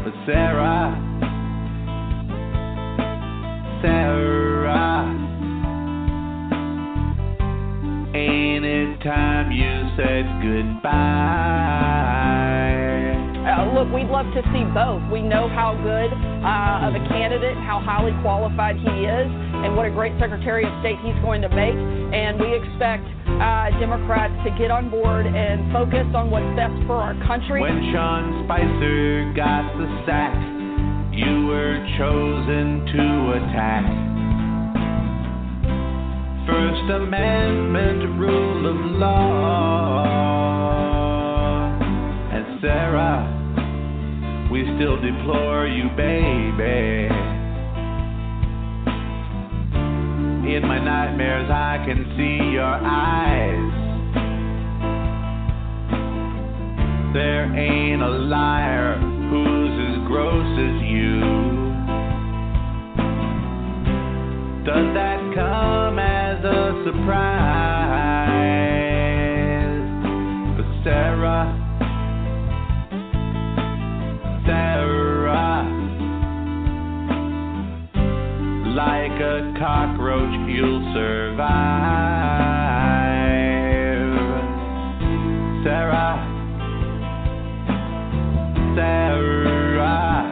[0.03, 0.97] But Sarah,
[3.84, 5.06] Sarah,
[8.15, 12.33] ain't it time you said goodbye?
[13.84, 15.04] Look, we'd love to see both.
[15.12, 19.86] We know how good uh, of a candidate, how highly qualified he is, and what
[19.86, 21.76] a great Secretary of State he's going to make.
[21.76, 26.96] And we expect uh, Democrats to get on board and focus on what's best for
[26.96, 27.60] our country.
[27.60, 30.32] When Sean Spicer got the sack,
[31.12, 33.84] you were chosen to attack.
[36.48, 40.24] First Amendment rule of law.
[42.63, 43.42] Sarah,
[44.53, 47.09] we still deplore you, baby.
[50.53, 53.73] In my nightmares, I can see your eyes.
[57.15, 58.99] There ain't a liar
[59.31, 61.19] who's as gross as you.
[64.65, 68.12] Does that come as a surprise?
[78.73, 82.33] Like a cockroach, you'll survive.
[85.63, 86.17] Sarah,
[88.75, 90.25] Sarah,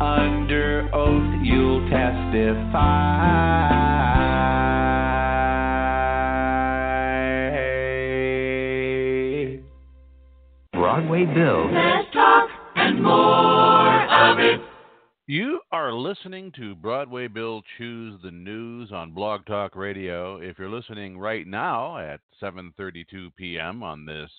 [0.00, 3.42] under oath you'll testify.
[10.72, 11.70] Broadway Bill.
[11.70, 13.51] Let's talk and more of it.
[13.51, 13.51] You
[15.72, 20.36] are listening to Broadway Bill Choose the News on Blog Talk Radio.
[20.36, 23.82] If you're listening right now at 7:32 p.m.
[23.82, 24.30] on this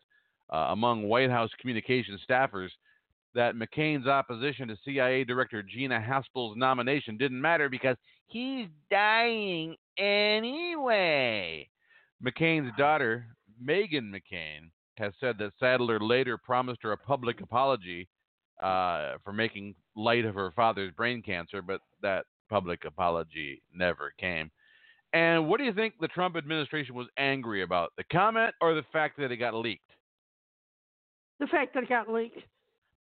[0.55, 2.69] uh, among White House communications staffers
[3.35, 7.97] that McCain's opposition to CIA Director Gina Haspel's nomination didn't matter because
[8.29, 11.69] he's dying anyway.
[12.25, 13.27] McCain's daughter,
[13.61, 18.07] Meghan McCain, has said that Sadler later promised her a public apology
[18.63, 24.51] uh, for making light of her father's brain cancer, but that public apology never came.
[25.13, 27.93] And what do you think the Trump administration was angry about?
[27.97, 29.91] The comment or the fact that it got leaked?
[31.41, 32.39] The fact that it got leaked.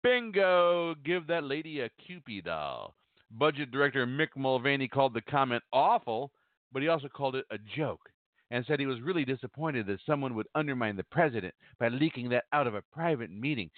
[0.02, 0.94] Bingo!
[1.04, 2.94] Give that lady a Kewpie doll.
[3.30, 6.30] Budget director Mick Mulvaney called the comment awful,
[6.72, 8.10] but he also called it a joke
[8.50, 12.44] and said he was really disappointed that someone would undermine the president by leaking that
[12.52, 13.70] out of a private meeting.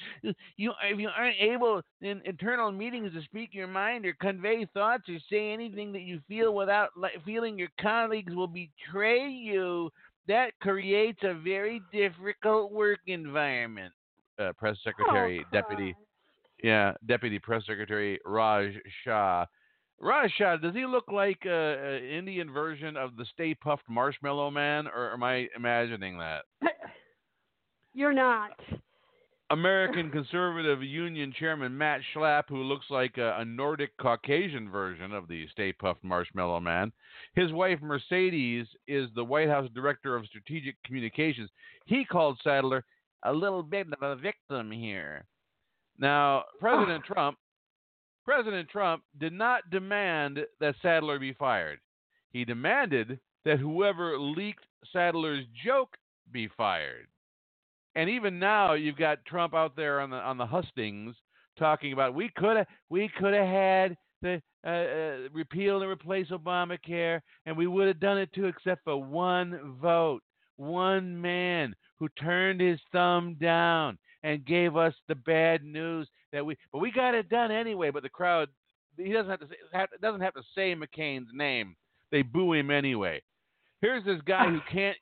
[0.56, 5.04] You, if you aren't able in internal meetings to speak your mind or convey thoughts
[5.08, 6.90] or say anything that you feel without
[7.24, 9.90] feeling your colleagues will betray you,
[10.26, 13.92] that creates a very difficult work environment.
[14.38, 15.94] Uh, press secretary, deputy,
[16.62, 18.72] yeah, deputy press secretary Raj
[19.04, 19.46] Shah.
[20.00, 24.86] Raj Shah, does he look like an Indian version of the Stay Puft Marshmallow Man,
[24.86, 26.44] or am I imagining that?
[27.94, 28.52] You're not.
[29.50, 35.26] American Conservative Union Chairman Matt Schlapp, who looks like a, a Nordic Caucasian version of
[35.26, 36.92] the Stay Puft Marshmallow Man.
[37.34, 41.48] His wife Mercedes is the White House Director of Strategic Communications.
[41.86, 42.84] He called Sadler
[43.24, 45.24] a little bit of a victim here.
[45.98, 47.12] Now, President ah.
[47.14, 47.38] Trump,
[48.28, 51.78] President Trump did not demand that Sadler be fired.
[52.30, 55.96] He demanded that whoever leaked Sadler's joke
[56.30, 57.06] be fired.
[57.94, 61.16] And even now, you've got Trump out there on the on the hustings
[61.58, 66.28] talking about we could have we could have had the uh, uh, repeal and replace
[66.28, 70.20] Obamacare, and we would have done it too, except for one vote,
[70.56, 76.56] one man who turned his thumb down and gave us the bad news that we.
[76.72, 77.90] But we got it done anyway.
[77.90, 78.48] But the crowd,
[78.96, 81.76] he doesn't have to say, doesn't have to say McCain's name.
[82.10, 83.22] They boo him anyway.
[83.80, 84.96] Here's this guy who can't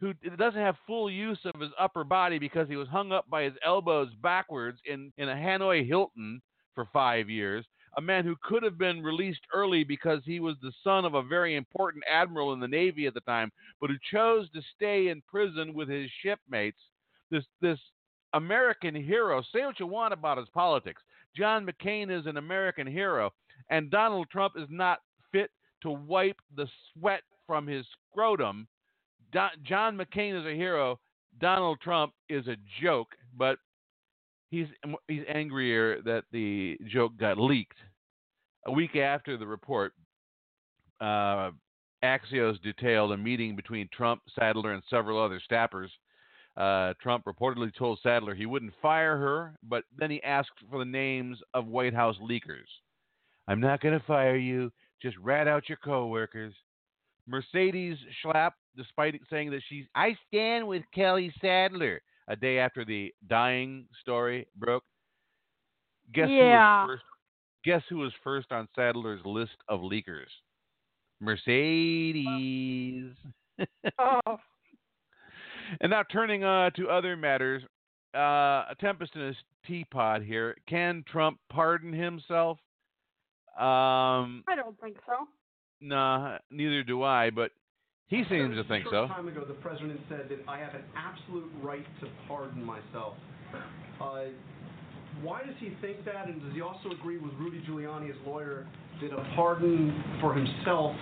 [0.00, 3.42] who doesn't have full use of his upper body because he was hung up by
[3.42, 6.40] his elbows backwards in, in a Hanoi Hilton
[6.74, 7.66] for five years.
[7.98, 11.22] A man who could have been released early because he was the son of a
[11.22, 13.50] very important admiral in the Navy at the time,
[13.80, 16.78] but who chose to stay in prison with his shipmates.
[17.30, 17.78] This this
[18.34, 19.42] American hero.
[19.52, 21.02] Say what you want about his politics.
[21.36, 23.32] John McCain is an American hero,
[23.70, 24.98] and Donald Trump is not
[25.32, 25.50] fit
[25.82, 28.66] to wipe the sweat from his scrotum
[29.32, 30.98] John McCain is a hero.
[31.40, 33.58] Donald Trump is a joke, but
[34.50, 34.66] he's
[35.08, 37.78] he's angrier that the joke got leaked.
[38.66, 39.92] A week after the report,
[41.00, 41.50] uh,
[42.04, 45.88] Axios detailed a meeting between Trump, Sadler, and several other staffers.
[46.60, 50.84] Uh, Trump reportedly told Sadler he wouldn't fire her, but then he asked for the
[50.84, 52.68] names of White House leakers.
[53.48, 54.70] I'm not going to fire you.
[55.00, 56.52] Just rat out your coworkers.
[57.26, 63.14] Mercedes Schlapp, despite saying that she's, I stand with Kelly Sadler a day after the
[63.26, 64.84] dying story broke.
[66.12, 66.84] Guess yeah.
[66.84, 67.04] who was first?
[67.64, 70.28] Guess who was first on Sadler's list of leakers?
[71.22, 73.14] Mercedes.
[73.98, 74.38] oh.
[75.80, 77.62] And now turning uh, to other matters,
[78.14, 78.18] uh,
[78.70, 80.56] a tempest in his teapot here.
[80.68, 82.58] Can Trump pardon himself?
[83.58, 85.26] Um, I don't think so.
[85.80, 87.52] Nah, neither do I, but
[88.08, 89.06] he seems to think a so.
[89.06, 93.14] short time ago, the president said that I have an absolute right to pardon myself.
[94.00, 94.24] Uh,
[95.22, 98.66] why does he think that, and does he also agree with Rudy Giuliani, his lawyer,
[99.02, 100.94] that a pardon for himself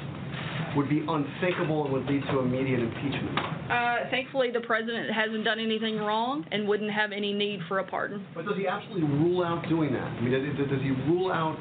[0.76, 3.38] would be unthinkable and would lead to immediate impeachment?
[3.70, 7.84] Uh, thankfully, the president hasn't done anything wrong and wouldn't have any need for a
[7.84, 8.24] pardon.
[8.34, 10.02] But does he absolutely rule out doing that?
[10.02, 11.56] I mean, does, does he rule out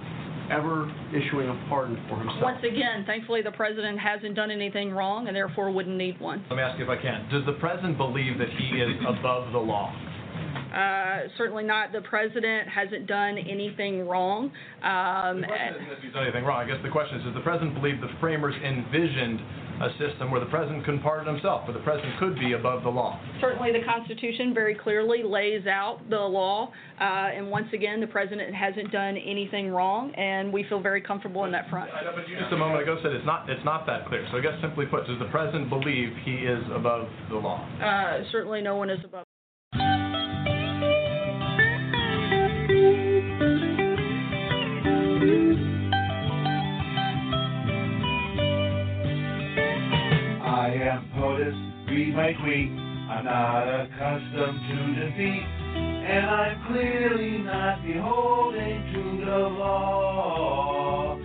[0.52, 2.41] ever issuing a pardon for himself?
[2.41, 6.43] Once again, thankfully, the president hasn't done anything wrong and therefore wouldn't need one.
[6.50, 7.28] Let me ask you if I can.
[7.30, 9.93] Does the president believe that he is above the law?
[10.78, 11.92] Uh, certainly not.
[11.92, 14.52] The president hasn't done anything wrong.
[14.84, 16.62] Um, the question isn't done anything wrong.
[16.62, 19.42] I guess the question is, does the president believe the framers envisioned
[19.82, 22.90] a system where the president couldn't pardon himself, but the president could be above the
[22.90, 23.20] law?
[23.42, 26.70] Certainly, the Constitution very clearly lays out the law,
[27.00, 31.46] uh, and once again, the president hasn't done anything wrong, and we feel very comfortable
[31.46, 31.90] in that front.
[31.90, 34.28] Know, but you just a moment ago said it's not it's not that clear.
[34.32, 37.68] So I guess simply put, does the president believe he is above the law?
[37.82, 39.27] Uh, certainly, no one is above.
[50.98, 52.72] Am POTUS, read my tweet.
[53.08, 61.18] I'm not accustomed to defeat, and I'm clearly not beholden to the law.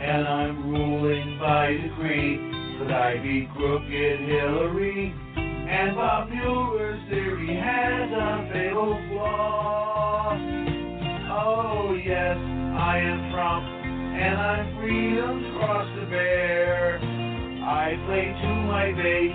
[0.00, 2.38] And I'm ruling by decree,
[2.78, 5.14] could I be crooked Hillary?
[5.36, 10.38] And Bob Mueller's theory has a fatal flaw.
[11.32, 17.15] Oh yes, I am Trump, and I'm freedom's cross to bear.
[17.66, 19.34] I play to my base,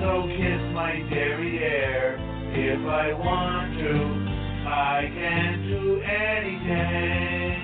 [0.00, 2.16] so kiss my derriere.
[2.54, 3.92] If I want to,
[4.70, 7.60] I can do anything.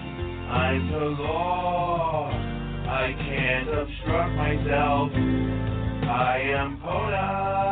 [0.51, 5.11] I'm the law, I can't obstruct myself.
[6.05, 7.65] I am POTUS.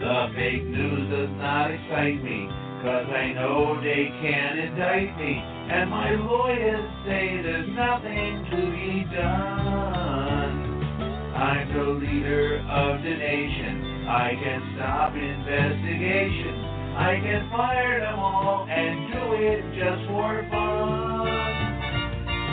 [0.00, 2.63] The fake news does not excite me.
[2.84, 9.08] Cause I know they can indict me, and my lawyers say there's nothing to be
[9.08, 10.84] done.
[11.32, 16.60] I'm the leader of the nation, I can stop investigations.
[17.00, 21.24] I can fire them all and do it just for fun.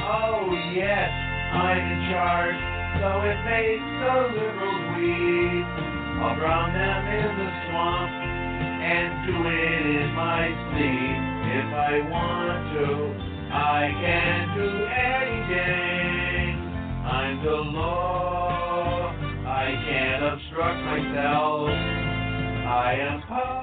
[0.07, 2.55] Oh yes, I'm in charge,
[3.03, 5.67] so it makes the liberals weep.
[6.23, 8.20] I'll drown them in the swamp
[8.81, 11.21] and do it in my sleep.
[11.53, 12.87] If I want to,
[13.53, 16.57] I can do anything.
[17.05, 19.13] I'm the law.
[19.45, 21.69] I can't obstruct myself.
[21.69, 23.61] I am POTUS.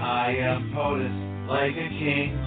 [0.00, 2.38] I am POTUS like a king.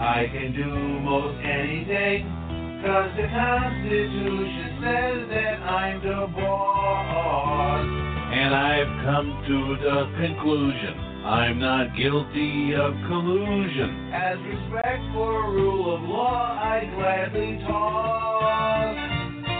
[0.00, 0.66] I can do
[1.00, 2.39] most anything.
[2.80, 7.84] Cause the Constitution says that I'm the boss.
[8.32, 14.08] And I've come to the conclusion I'm not guilty of collusion.
[14.10, 18.96] As respect for rule of law, I gladly talk.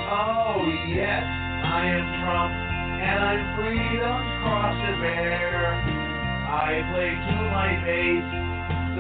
[0.09, 5.77] Oh, yes, I am Trump, and I'm freedom's cross to bear.
[6.49, 8.50] I play to my base,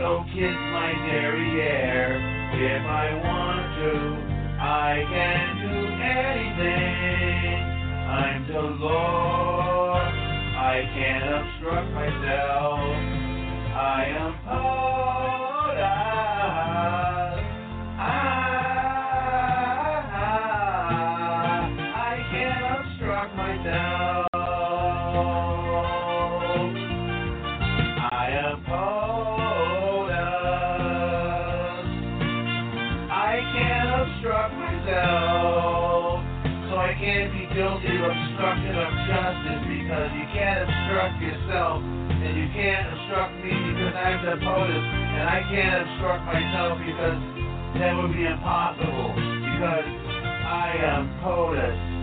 [0.00, 2.16] so kiss my derriere.
[2.54, 3.92] If I want to,
[4.58, 7.60] I can do anything.
[8.08, 10.00] I'm the Lord.
[10.56, 12.80] I can't obstruct myself.
[13.76, 16.29] I am POTUS.
[40.00, 41.82] Because you can't obstruct yourself.
[41.84, 44.84] And you can't obstruct me because I'm the POTUS.
[45.20, 47.20] And I can't obstruct myself because
[47.76, 49.12] that would be impossible.
[49.12, 49.84] Because
[50.48, 51.99] I am POTUS.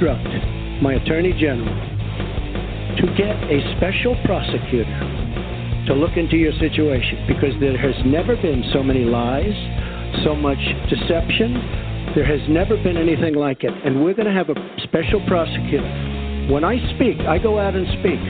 [0.00, 1.74] Going instruct my Attorney General
[2.96, 4.84] to get a special prosecutor
[5.86, 9.54] to look into your situation because there has never been so many lies,
[10.24, 10.58] so much
[10.90, 12.12] deception.
[12.14, 13.72] There has never been anything like it.
[13.84, 15.88] And we're going to have a special prosecutor.
[16.50, 18.20] When I speak, I go out and speak.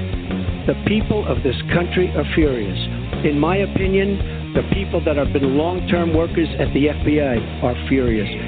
[0.67, 2.79] The people of this country are furious.
[3.25, 7.89] In my opinion, the people that have been long term workers at the FBI are
[7.89, 8.48] furious.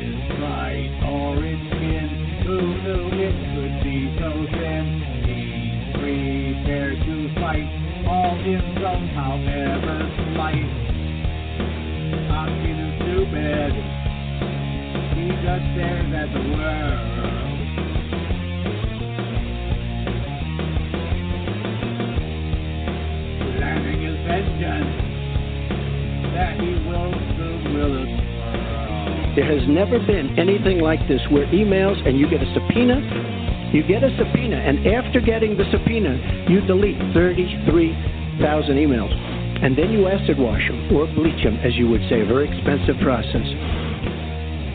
[9.14, 10.10] However
[13.02, 13.72] stupid.
[15.12, 17.00] He just stares at the world.
[23.58, 24.94] Planning his vengeance
[26.32, 32.00] that he will soon will it There has never been anything like this where emails
[32.08, 33.00] and you get a subpoena,
[33.74, 39.12] you get a subpoena, and after getting the subpoena, you delete 33,000 emails.
[39.62, 42.48] And then you acid wash them or bleach them, as you would say, a very
[42.48, 43.44] expensive process.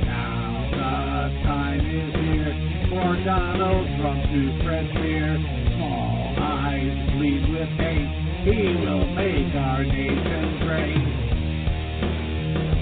[0.06, 2.54] Now the time is here
[2.90, 5.38] for Donald Trump to spread fear.
[5.76, 8.14] Small eyes bleed with hate.
[8.46, 11.02] He will make our nation great.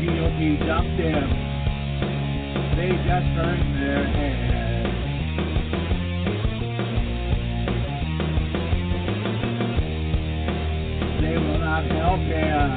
[0.03, 1.29] GOP dumped him.
[2.75, 4.52] They just turned their heads.
[11.73, 12.69] They not help him.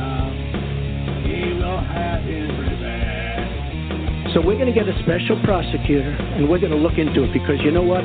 [1.28, 4.32] He will have his revenge.
[4.32, 7.32] So we're going to get a special prosecutor and we're going to look into it
[7.32, 8.00] because you know what?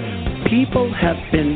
[0.49, 1.55] People have been,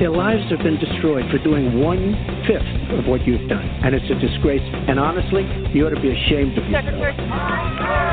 [0.00, 2.14] their lives have been destroyed for doing one
[2.48, 3.64] fifth of what you've done.
[3.84, 4.62] And it's a disgrace.
[4.88, 8.03] And honestly, you ought to be ashamed of yourself.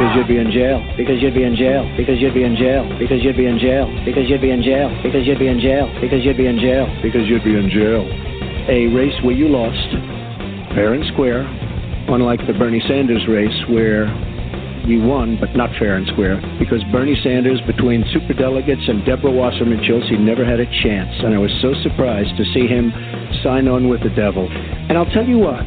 [0.00, 2.88] Because you'd be in jail, because you'd be in jail, because you'd be in jail,
[2.96, 5.92] because you'd be in jail, because you'd be in jail, because you'd be in jail,
[6.00, 8.08] because you'd be in jail, because you'd be in jail.
[8.72, 9.76] A race where you lost,
[10.72, 11.44] fair and square,
[12.08, 14.08] unlike the Bernie Sanders race where
[14.88, 19.84] you won, but not fair and square, because Bernie Sanders, between superdelegates and Deborah Wasserman
[19.84, 21.12] Schultz, he never had a chance.
[21.20, 22.88] And I was so surprised to see him
[23.44, 24.48] sign on with the devil.
[24.48, 25.60] And I'll tell you what,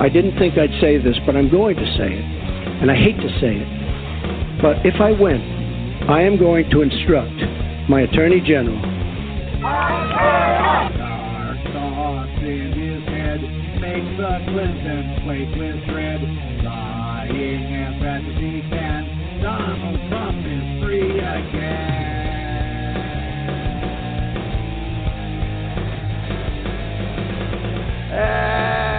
[0.00, 2.41] I didn't think I'd say this, but I'm going to say it.
[2.82, 4.60] And I hate to say it.
[4.60, 5.40] But if I win,
[6.10, 8.92] I am going to instruct my Attorney General
[28.62, 28.91] Dark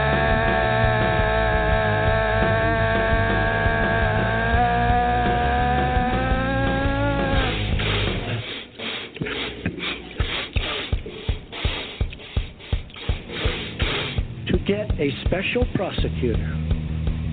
[15.33, 16.45] special prosecutor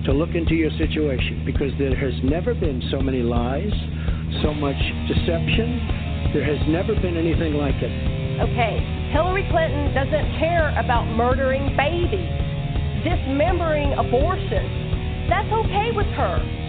[0.05, 3.69] to look into your situation because there has never been so many lies,
[4.41, 6.33] so much deception.
[6.33, 7.93] There has never been anything like it.
[8.41, 8.81] Okay,
[9.13, 12.33] Hillary Clinton doesn't care about murdering babies,
[13.05, 15.29] dismembering abortion.
[15.29, 16.60] That's okay with her.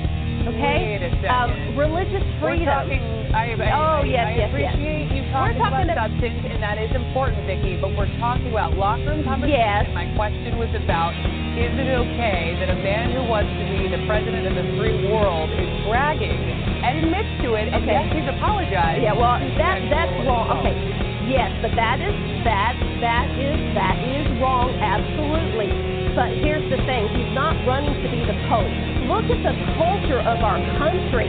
[0.43, 0.99] Okay?
[1.30, 2.66] Um, religious We're freedom.
[2.66, 4.49] talking, I, I, oh, I, yes, yes, yes.
[4.51, 8.51] appreciate you We're talking, talking about substance, and that is important, Vicki, but we're talking
[8.51, 9.55] about locker room conversation.
[9.57, 9.86] Yes.
[9.95, 11.14] My question was about,
[11.57, 15.07] is it okay that a man who wants to be the president of the free
[15.09, 17.93] world is bragging and admits to it, and Okay.
[17.95, 19.01] yes, he's apologized.
[19.05, 20.59] Yeah, well, that that's wrong.
[20.59, 20.74] Okay,
[21.30, 22.74] yes, but that is that
[23.05, 24.74] that is that is wrong.
[24.80, 25.91] Absolutely.
[26.12, 28.68] But here's the thing: he's not running to be the pope.
[29.08, 31.28] Look at the culture of our country.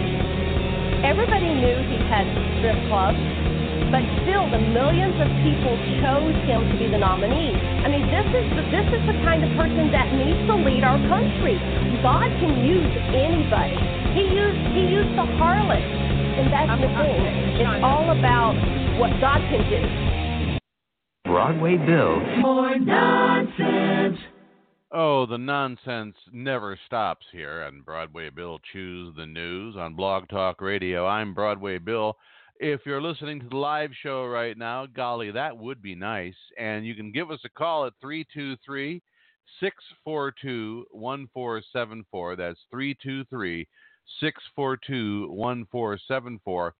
[1.07, 2.27] Everybody knew he had
[2.59, 3.19] strip clubs,
[3.91, 7.55] but still, the millions of people chose him to be the nominee.
[7.55, 10.83] I mean, this is the, this is the kind of person that needs to lead
[10.83, 11.55] our country.
[12.03, 13.79] God can use anybody.
[14.19, 17.23] He used he used the harlot, and that's the thing.
[17.63, 18.59] It's all about
[18.99, 19.81] what God can do.
[21.23, 22.19] Broadway Bill.
[22.43, 23.72] More nonsense.
[24.95, 30.61] Oh, the nonsense never stops here on Broadway Bill Choose the News on Blog Talk
[30.61, 31.07] Radio.
[31.07, 32.15] I'm Broadway Bill.
[32.59, 36.35] If you're listening to the live show right now, golly, that would be nice.
[36.59, 39.01] And you can give us a call at 323
[39.59, 42.35] 642 1474.
[42.35, 43.67] That's 323
[44.19, 46.75] 642 1474.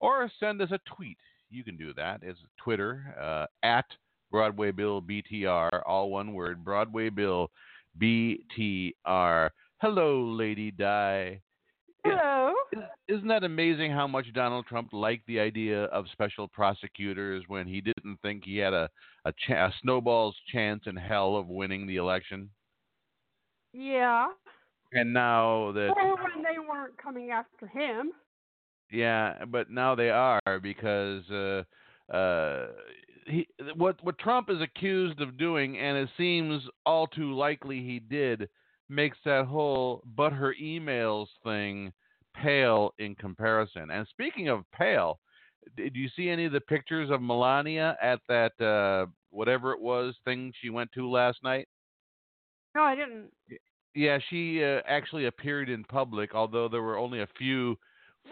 [0.00, 1.18] Or send us a tweet.
[1.50, 2.18] You can do that.
[2.24, 3.86] It's Twitter uh, at
[4.34, 7.52] Broadway Bill BTR, all one word, Broadway Bill
[8.02, 9.50] BTR.
[9.80, 11.40] Hello, Lady Di.
[12.04, 12.52] Hello.
[13.06, 17.80] Isn't that amazing how much Donald Trump liked the idea of special prosecutors when he
[17.80, 18.90] didn't think he had a,
[19.24, 22.50] a, cha- a snowball's chance in hell of winning the election?
[23.72, 24.26] Yeah.
[24.94, 28.10] And now that Or when they weren't coming after him.
[28.90, 31.62] Yeah, but now they are because uh,
[32.12, 32.66] uh,
[33.26, 33.46] he,
[33.76, 38.48] what what Trump is accused of doing, and it seems all too likely he did,
[38.88, 41.92] makes that whole but her emails thing
[42.34, 43.90] pale in comparison.
[43.90, 45.18] And speaking of pale,
[45.76, 50.14] did you see any of the pictures of Melania at that uh, whatever it was
[50.24, 51.68] thing she went to last night?
[52.74, 53.30] No, I didn't.
[53.94, 57.76] Yeah, she uh, actually appeared in public, although there were only a few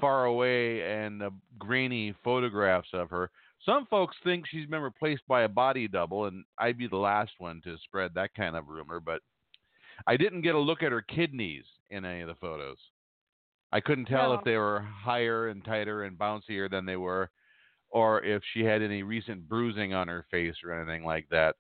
[0.01, 3.31] far away and uh, grainy photographs of her.
[3.65, 7.33] Some folks think she's been replaced by a body double, and I'd be the last
[7.39, 8.99] one to spread that kind of rumor.
[9.01, 9.21] But
[10.07, 12.79] I didn't get a look at her kidneys in any of the photos.
[13.71, 14.35] I couldn't tell No.
[14.35, 17.31] if they were higher and tighter and bouncier than they were,
[17.91, 21.55] or if she had any recent bruising on her face or anything like that.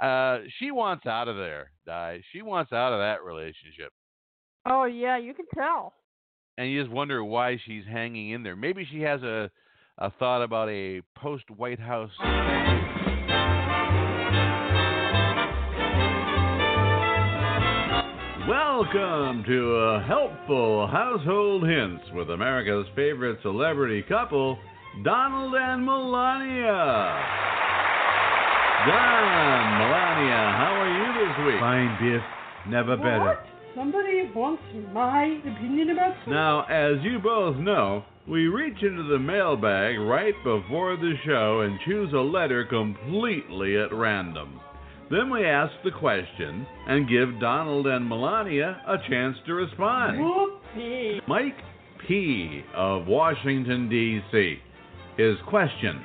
[0.00, 2.22] Uh, she wants out of there, Di.
[2.32, 3.92] She wants out of that relationship.
[4.66, 5.94] Oh yeah, you can tell.
[6.56, 8.56] and you just wonder why she's hanging in there.
[8.56, 9.50] Maybe she has a
[9.98, 12.10] a thought about a post White House.
[18.48, 24.58] Welcome to a helpful household hints with America's favorite celebrity couple,
[25.04, 27.14] Donald and Melania.
[28.86, 31.60] Don, Melania, how are you this week?
[31.60, 32.22] Fine, Biff.
[32.68, 33.20] Never better.
[33.20, 33.46] What?
[33.74, 36.34] Somebody wants my opinion about something?
[36.34, 41.78] Now, as you both know, we reach into the mailbag right before the show and
[41.84, 44.60] choose a letter completely at random.
[45.10, 50.18] Then we ask the question and give Donald and Melania a chance to respond.
[50.18, 50.64] Whoops.
[50.74, 51.20] P.
[51.28, 51.58] Mike
[52.08, 52.62] P.
[52.74, 54.58] of Washington, D.C.
[55.18, 56.02] His question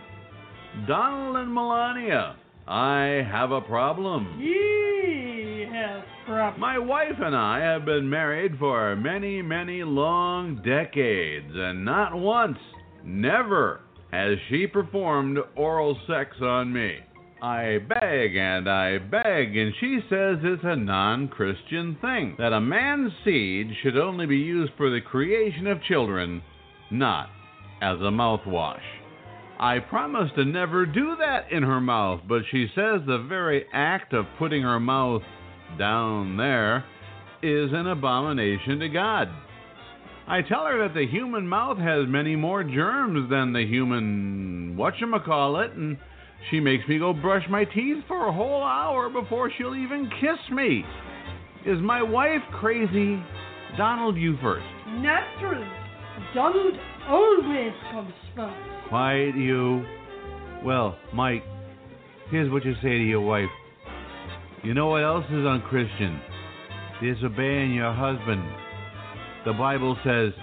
[0.88, 2.36] Donald and Melania,
[2.68, 4.40] I have a problem.
[6.30, 6.62] Problem.
[6.62, 12.58] My wife and I have been married for many, many long decades, and not once,
[13.04, 16.98] never, has she performed oral sex on me.
[17.42, 22.62] I beg and I beg, and she says it's a non Christian thing, that a
[22.62, 26.44] man's seed should only be used for the creation of children,
[26.92, 27.30] not
[27.82, 28.82] as a mouthwash.
[29.60, 34.14] I promise to never do that in her mouth, but she says the very act
[34.14, 35.22] of putting her mouth
[35.78, 36.84] down there
[37.42, 39.30] is an abomination to God.
[40.28, 45.76] I tell her that the human mouth has many more germs than the human whatchamacallit,
[45.76, 45.98] and
[46.52, 50.38] she makes me go brush my teeth for a whole hour before she'll even kiss
[50.52, 50.84] me.
[51.66, 53.22] Is my wife crazy?
[53.78, 54.66] Donald, you first.
[54.88, 55.68] Naturally,
[56.34, 56.74] Donald
[57.08, 58.90] always comes first.
[58.90, 59.84] Quiet, you.
[60.64, 61.44] Well, Mike,
[62.30, 63.50] here's what you say to your wife.
[64.62, 66.20] You know what else is unchristian?
[67.01, 68.43] Disobeying your husband.
[69.45, 70.34] The Bible says,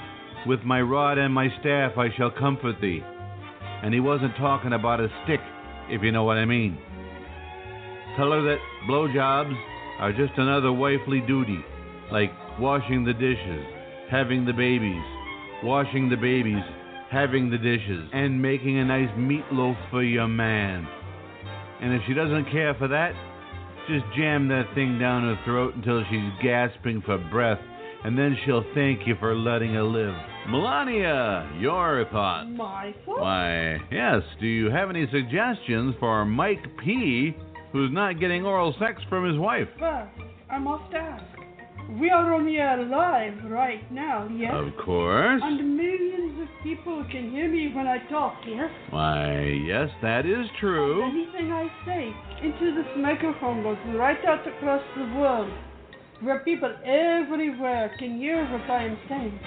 [0.46, 3.02] With my rod and my staff I shall comfort thee.
[3.82, 5.40] And he wasn't talking about a stick,
[5.90, 6.78] if you know what I mean.
[8.16, 8.58] Tell her that
[8.88, 9.54] blowjobs
[9.98, 11.62] are just another wifely duty,
[12.10, 13.66] like washing the dishes,
[14.10, 15.04] having the babies,
[15.62, 16.64] washing the babies,
[17.10, 20.88] having the dishes, and making a nice meatloaf for your man.
[21.82, 23.12] And if she doesn't care for that,
[23.89, 27.61] just jam that thing down her throat until she's gasping for breath,
[28.05, 30.14] and then she'll thank you for letting her live.
[30.49, 32.49] Melania, your thoughts?
[32.53, 33.20] My fault?
[33.20, 34.22] Why, yes.
[34.41, 37.37] Do you have any suggestions for Mike P.,
[37.72, 39.68] who's not getting oral sex from his wife?
[39.80, 41.24] I must ask.
[41.89, 44.53] We are on air live right now, yes?
[44.53, 45.41] Of course.
[45.45, 48.68] And millions of people can hear me when I talk, yes?
[48.91, 51.05] Why, yes, that is true.
[51.05, 52.11] Anything I say
[52.43, 55.49] into this microphone goes right out across the world,
[56.22, 59.39] where people everywhere can hear what I am saying.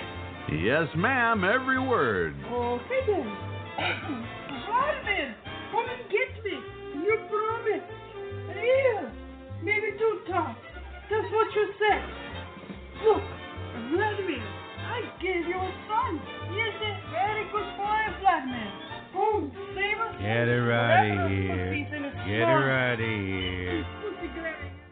[0.63, 2.35] Yes, ma'am, every word.
[2.49, 3.27] Okay then.
[4.69, 5.35] Robin,
[5.71, 6.55] come and get me.
[7.03, 7.85] You promised.
[8.53, 9.11] Here,
[9.61, 10.55] maybe too tough.
[11.09, 12.28] That's what you said.
[13.03, 13.23] Look,
[13.91, 14.43] Vladimir,
[14.83, 16.21] I gave you a son.
[16.49, 18.71] He is a very good boy, Vladimir.
[19.13, 20.15] Boom, save us.
[20.19, 21.87] Get her out of here.
[22.27, 23.85] Get her out of here.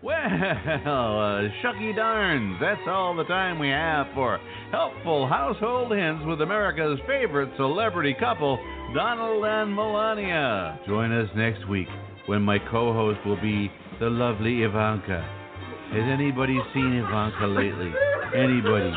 [0.02, 4.40] Well, uh, shucky darns, that's all the time we have for
[4.72, 8.58] helpful household hints with America's favorite celebrity couple,
[8.96, 10.80] Donald and Melania.
[10.88, 11.88] Join us next week
[12.28, 15.37] when my co host will be the lovely Ivanka.
[15.92, 17.94] Has anybody seen Ivanka lately?
[18.36, 18.92] Anybody?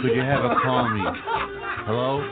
[0.00, 1.02] Could you have her call me?
[1.84, 2.22] Hello?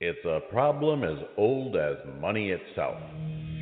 [0.00, 2.96] It's a problem as old as money itself.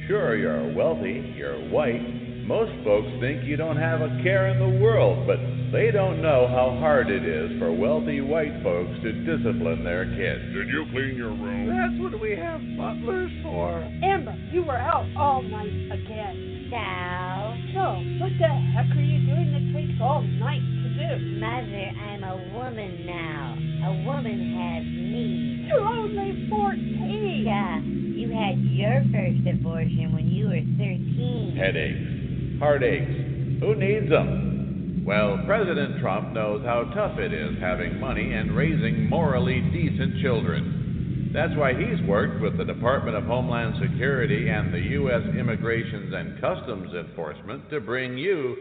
[0.08, 2.00] Sure, you're wealthy, you're white.
[2.48, 5.36] Most folks think you don't have a care in the world, but
[5.68, 10.40] they don't know how hard it is for wealthy white folks to discipline their kids.
[10.56, 11.68] Did you clean your room?
[11.68, 13.84] That's what we have butlers for.
[14.00, 16.72] Amber, you were out all night again.
[16.72, 17.52] Now?
[17.76, 17.84] So,
[18.24, 21.36] what the heck are you doing that takes all night to do?
[21.36, 23.60] Mother, I'm a woman now.
[23.84, 25.68] A woman has needs.
[25.68, 27.44] You're only 14.
[27.44, 31.56] Yeah, had your first abortion when you were 13.
[31.56, 33.60] Headaches, heartaches.
[33.60, 35.02] Who needs them?
[35.06, 41.30] Well, President Trump knows how tough it is having money and raising morally decent children.
[41.32, 45.22] That's why he's worked with the Department of Homeland Security and the U.S.
[45.38, 48.56] Immigrations and Customs Enforcement to bring you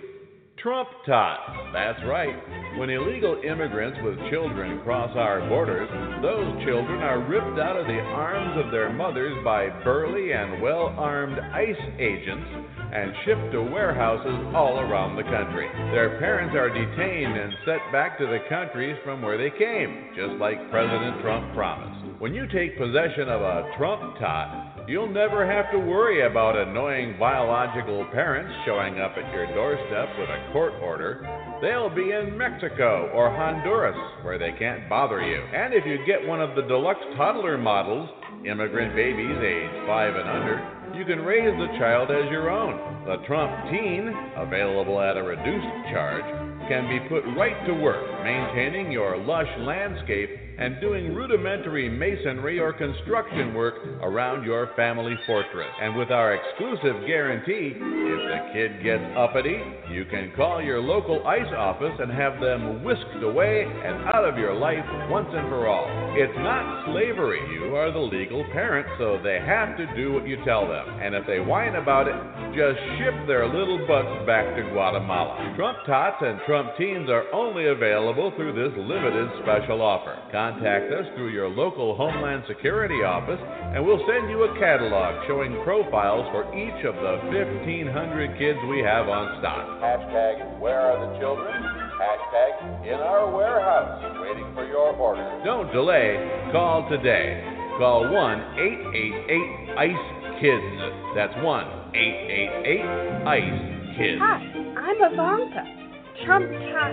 [0.62, 1.40] Trump Tot.
[1.72, 2.34] That's right.
[2.80, 5.90] When illegal immigrants with children cross our borders,
[6.22, 10.94] those children are ripped out of the arms of their mothers by burly and well
[10.98, 12.46] armed ICE agents
[12.94, 15.68] and shipped to warehouses all around the country.
[15.94, 20.40] Their parents are detained and sent back to the countries from where they came, just
[20.40, 22.20] like President Trump promised.
[22.20, 27.18] When you take possession of a Trump Tot, You'll never have to worry about annoying
[27.20, 31.28] biological parents showing up at your doorstep with a court order.
[31.62, 35.44] They'll be in Mexico or Honduras where they can't bother you.
[35.44, 38.08] And if you get one of the deluxe toddler models,
[38.48, 40.56] immigrant babies age 5 and under,
[40.96, 42.80] You can raise the child as your own.
[43.04, 44.08] The Trump Teen,
[44.38, 46.24] available at a reduced charge,
[46.68, 52.74] can be put right to work maintaining your lush landscape and doing rudimentary masonry or
[52.74, 55.70] construction work around your family fortress.
[55.82, 59.62] And with our exclusive guarantee, if the kid gets uppity,
[59.92, 64.38] you can call your local ICE office and have them whisked away and out of
[64.38, 65.86] your life once and for all.
[66.18, 67.40] It's not slavery.
[67.54, 70.90] You are the legal parent, so they have to do what you tell them.
[71.00, 72.18] And if they whine about it,
[72.58, 75.54] just ship their little butts back to Guatemala.
[75.56, 80.18] Trump Tots and Trump Teens are only available through this limited special offer.
[80.32, 85.54] Contact us through your local Homeland Security office, and we'll send you a catalog showing
[85.64, 89.70] profiles for each of the 1,500 kids we have on stock.
[89.86, 91.54] Hashtag, where are the children?
[91.54, 95.30] Hashtag, in our warehouse, waiting for your order.
[95.46, 96.18] Don't delay.
[96.52, 97.38] Call today.
[97.78, 100.06] Call 1 888 ICE
[100.42, 101.14] KIDS.
[101.14, 102.82] That's 1 888
[103.30, 103.62] ICE
[103.94, 104.18] KIDS.
[104.18, 104.42] Hi,
[104.74, 105.87] I'm Ivanka.
[106.26, 106.92] Trump tots are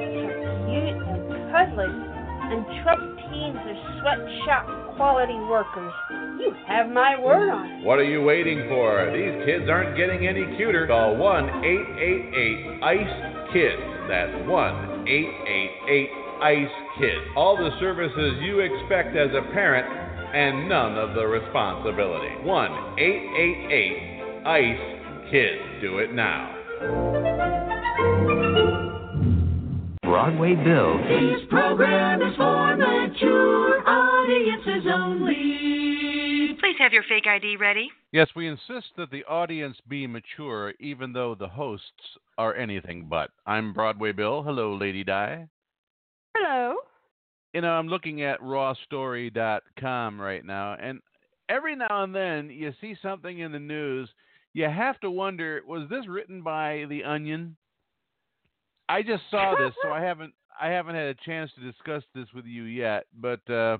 [0.68, 5.92] cute and cuddly, and Trump teens are sweatshop quality workers.
[6.38, 7.84] You have my word on it.
[7.84, 9.10] What are you waiting for?
[9.12, 10.86] These kids aren't getting any cuter.
[10.86, 13.14] Call 1 888 ICE
[13.54, 14.08] KIDS.
[14.08, 16.10] That's 1 888
[16.42, 17.36] ICE KIDS.
[17.36, 19.86] All the services you expect as a parent
[20.34, 22.34] and none of the responsibility.
[22.42, 25.80] 1 888 ICE KIDS.
[25.80, 26.50] Do it now.
[30.14, 36.54] Broadway Bill This program is for mature audiences only.
[36.60, 37.90] Please have your fake ID ready.
[38.12, 41.90] Yes, we insist that the audience be mature, even though the hosts
[42.38, 43.30] are anything but.
[43.44, 44.44] I'm Broadway Bill.
[44.44, 45.48] Hello, Lady Di.
[46.36, 46.76] Hello.
[47.52, 51.00] You know, I'm looking at rawstory.com right now, and
[51.48, 54.08] every now and then you see something in the news.
[54.52, 57.56] You have to wonder, was this written by The Onion?
[58.88, 62.26] I just saw this, so I haven't I haven't had a chance to discuss this
[62.34, 63.04] with you yet.
[63.14, 63.78] But uh,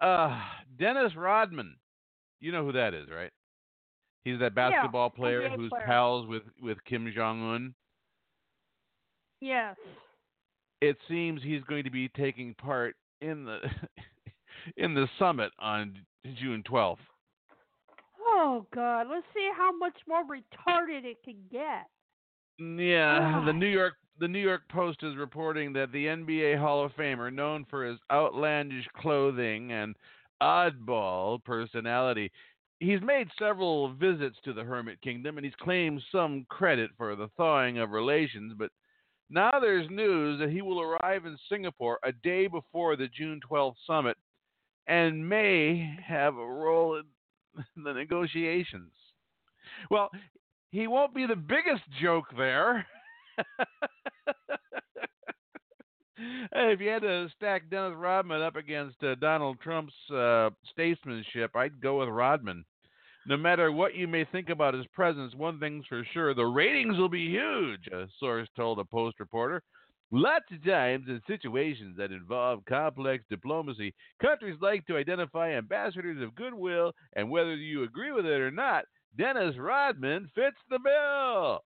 [0.00, 0.38] uh,
[0.78, 1.76] Dennis Rodman,
[2.40, 3.30] you know who that is, right?
[4.24, 5.84] He's that basketball player NBA who's player.
[5.86, 7.74] pals with with Kim Jong Un.
[9.40, 9.76] Yes.
[10.80, 13.58] It seems he's going to be taking part in the
[14.76, 15.98] in the summit on
[16.40, 16.98] June 12th.
[18.20, 21.88] Oh God, let's see how much more retarded it can get.
[22.58, 23.52] Yeah, the ah.
[23.52, 27.64] New York the New York Post is reporting that the NBA Hall of Famer, known
[27.68, 29.96] for his outlandish clothing and
[30.40, 32.30] oddball personality,
[32.78, 37.30] he's made several visits to the Hermit Kingdom and he's claimed some credit for the
[37.36, 38.70] thawing of relations, but
[39.30, 43.74] now there's news that he will arrive in Singapore a day before the June 12th
[43.86, 44.16] summit
[44.86, 48.92] and may have a role in the negotiations.
[49.90, 50.10] Well,
[50.72, 52.86] he won't be the biggest joke there.
[56.54, 61.80] If you had to stack Dennis Rodman up against uh, Donald Trump's uh, statesmanship, I'd
[61.80, 62.64] go with Rodman.
[63.26, 66.98] No matter what you may think about his presence, one thing's for sure the ratings
[66.98, 69.62] will be huge, a source told a Post reporter.
[70.10, 76.34] Lots of times in situations that involve complex diplomacy, countries like to identify ambassadors of
[76.34, 78.84] goodwill, and whether you agree with it or not,
[79.16, 81.64] Dennis Rodman fits the bill.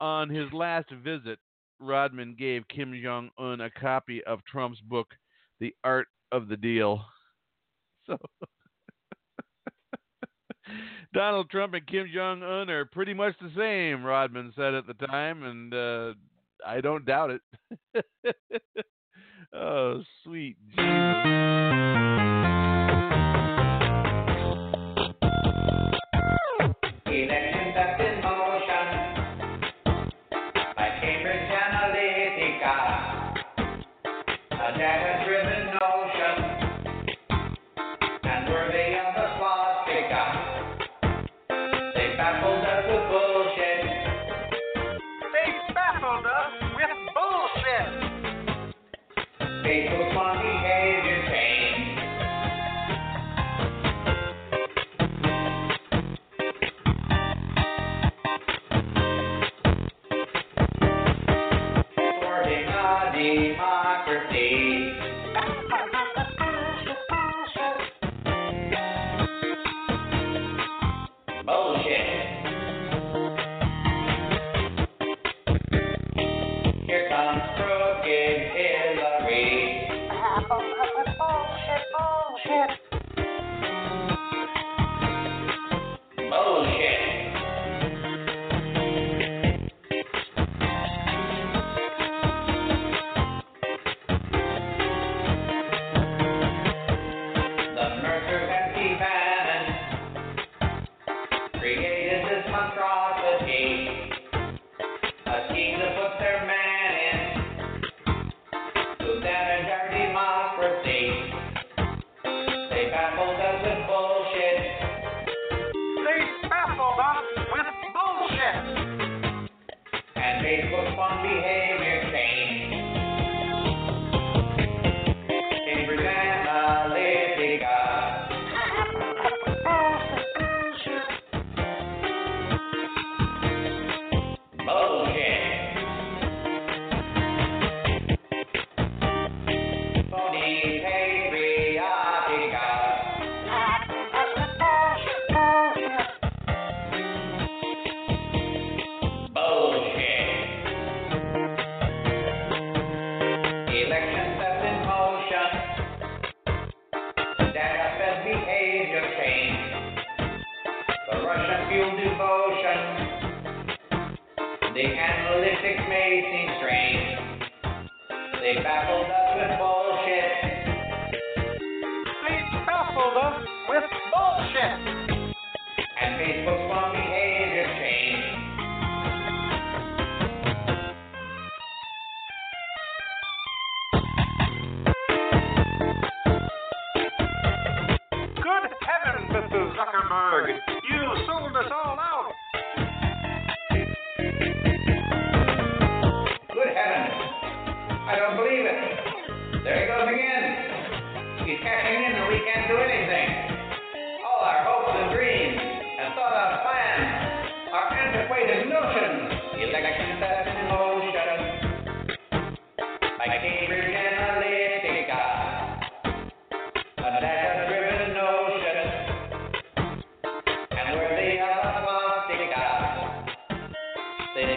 [0.00, 1.38] On his last visit,
[1.78, 5.08] Rodman gave Kim Jong un a copy of Trump's book,
[5.60, 7.04] The Art of the Deal.
[8.04, 8.18] So.
[11.14, 14.94] Donald Trump and Kim Jong un are pretty much the same, Rodman said at the
[14.94, 16.14] time, and uh,
[16.66, 17.30] I don't doubt
[17.94, 17.94] it.
[19.54, 21.71] oh, sweet Elections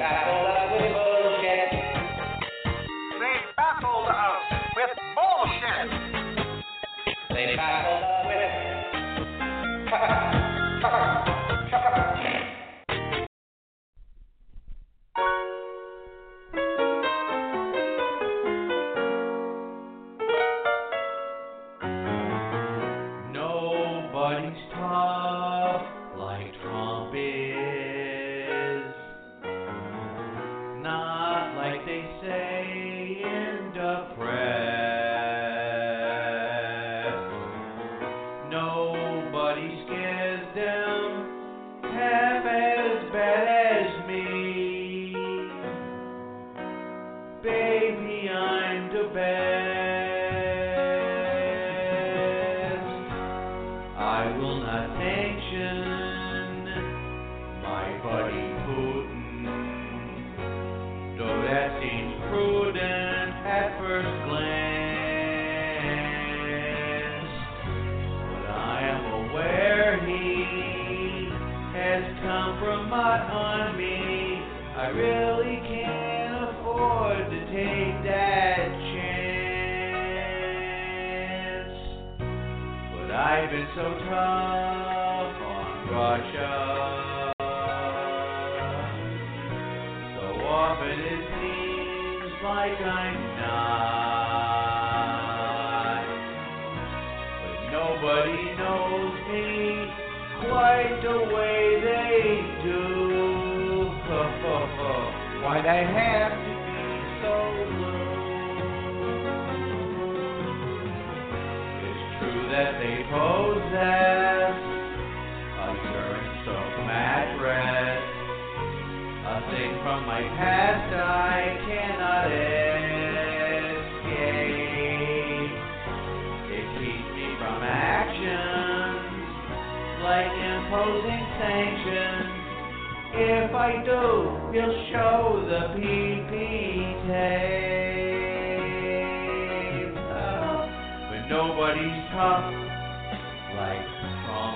[0.06, 0.28] back.
[0.28, 0.55] Hold up.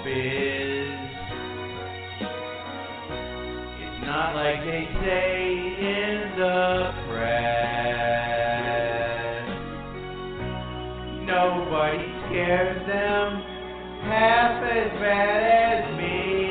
[0.09, 0.89] is.
[3.79, 5.35] It's not like they say
[5.79, 7.89] in the press.
[11.25, 13.27] Nobody scares them
[14.09, 16.49] half as bad as me.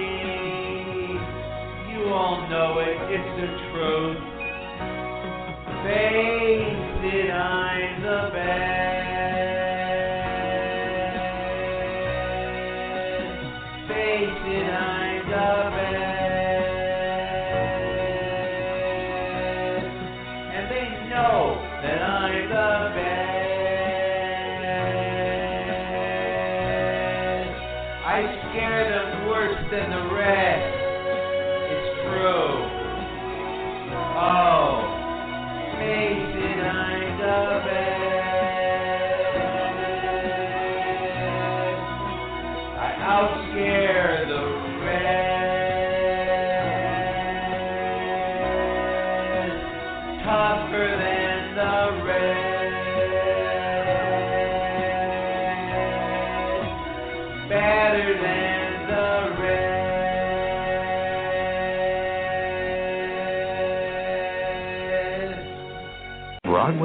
[1.92, 4.22] You all know it, it's the truth.
[5.84, 8.77] Face it, I'm the best.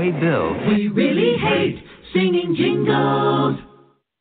[0.03, 0.67] Broadway Bill.
[0.67, 1.81] We really hate
[2.13, 3.57] singing jingles.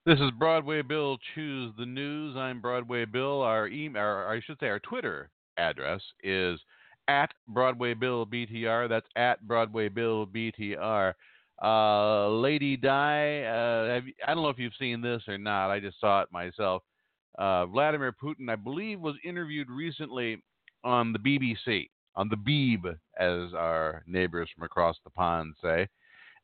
[0.07, 2.37] This is Broadway Bill Choose the News.
[2.37, 3.43] I'm Broadway Bill.
[3.43, 6.61] Our email, or I should say, our Twitter address is
[7.09, 8.89] at Broadway Bill BTR.
[8.89, 11.15] That's at Broadway Bill BTR.
[11.61, 15.71] Uh, Lady Di, uh, have you, I don't know if you've seen this or not.
[15.71, 16.85] I just saw it myself.
[17.39, 20.45] Uh, Vladimir Putin, I believe, was interviewed recently
[20.85, 22.85] on the BBC, on the Beeb,
[23.19, 25.89] as our neighbors from across the pond say.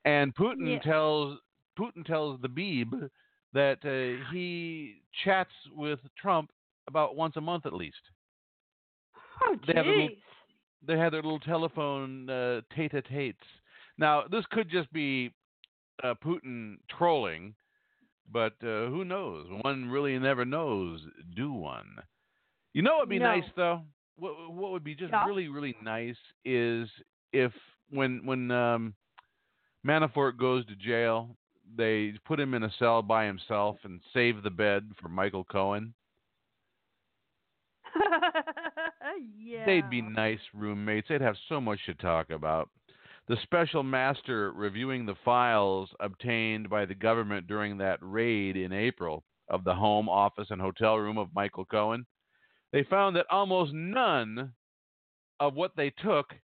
[0.05, 0.79] And Putin Yeah.
[0.81, 1.39] tells
[1.79, 3.09] Putin tells the Beeb
[3.53, 6.51] that uh, he chats with Trump
[6.87, 8.01] about once a month at least.
[9.45, 10.09] Oh, They have little-.
[10.87, 13.45] They had their little telephone uh, tete-a-tetes.
[13.99, 15.35] Now, this could just be
[16.05, 17.55] uh, Putin trolling,
[18.33, 19.49] but uh, who knows?
[19.63, 21.01] One really never knows,
[21.35, 21.97] do one?
[22.75, 23.25] You know what would be No.
[23.25, 23.83] nice though?
[24.19, 25.25] What what would be just Yeah.
[25.27, 26.89] really really nice is
[27.33, 27.53] if
[27.91, 28.95] when when um,
[29.87, 31.37] Manafort goes to jail,
[31.77, 35.95] they put him in a cell by himself and save the bed for Michael Cohen.
[39.39, 39.65] yeah.
[39.67, 41.09] They'd be nice roommates.
[41.09, 42.69] They'd have so much to talk about.
[43.29, 49.23] The special master reviewing the files obtained by the government during that raid in April
[49.51, 52.07] of the home, office, and hotel room of Michael Cohen,
[52.73, 54.53] they found that almost none
[55.41, 56.35] of what they took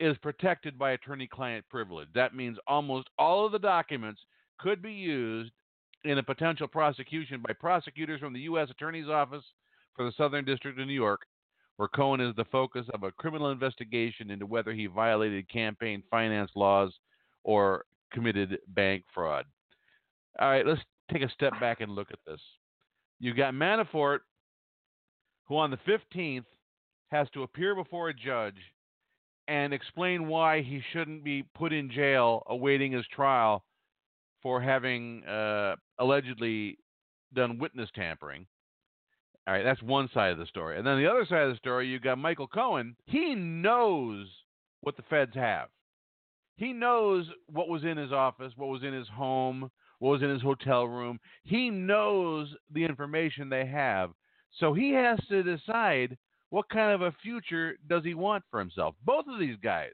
[0.00, 2.08] is protected by attorney client privilege.
[2.14, 4.20] That means almost all of the documents
[4.58, 5.50] could be used
[6.04, 8.70] in a potential prosecution by prosecutors from the U.S.
[8.70, 9.44] Attorney's Office
[9.96, 11.22] for the Southern District of New York
[11.78, 16.50] where Cohen is the focus of a criminal investigation into whether he violated campaign finance
[16.56, 16.92] laws
[17.44, 19.44] or committed bank fraud.
[20.40, 20.80] All right, let's
[21.12, 22.40] take a step back and look at this.
[23.20, 24.18] You've got Manafort,
[25.48, 26.44] who on the 15th
[27.10, 28.60] has to appear before a judge
[29.48, 33.64] and explain why he shouldn't be put in jail awaiting his trial
[34.42, 36.78] for having uh, allegedly
[37.34, 38.46] done witness tampering.
[39.46, 40.76] All right, that's one side of the story.
[40.76, 42.94] And then the other side of the story, you've got Michael Cohen.
[43.06, 44.26] He knows
[44.82, 45.68] what the feds have.
[46.56, 49.70] He knows what was in his office, what was in his home,
[50.00, 51.18] what was in his hotel room.
[51.44, 54.10] He knows the information they have.
[54.58, 56.16] So he has to decide
[56.50, 58.94] what kind of a future does he want for himself.
[59.04, 59.92] Both of these guys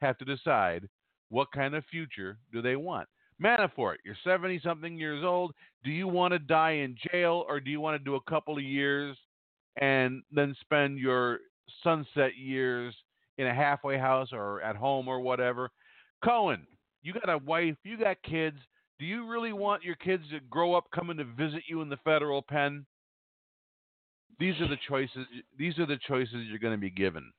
[0.00, 0.88] have to decide
[1.30, 3.08] what kind of future do they want.
[3.42, 5.52] Manafort, you're 70 something years old.
[5.84, 8.56] Do you want to die in jail or do you want to do a couple
[8.56, 9.16] of years
[9.80, 11.38] and then spend your
[11.82, 12.94] sunset years
[13.38, 15.70] in a halfway house or at home or whatever?
[16.24, 16.66] Cohen,
[17.02, 18.58] you got a wife, you got kids.
[18.98, 21.96] Do you really want your kids to grow up coming to visit you in the
[22.04, 22.84] federal pen?
[24.42, 25.24] These are the choices
[25.56, 27.32] these are the choices you're going to be given.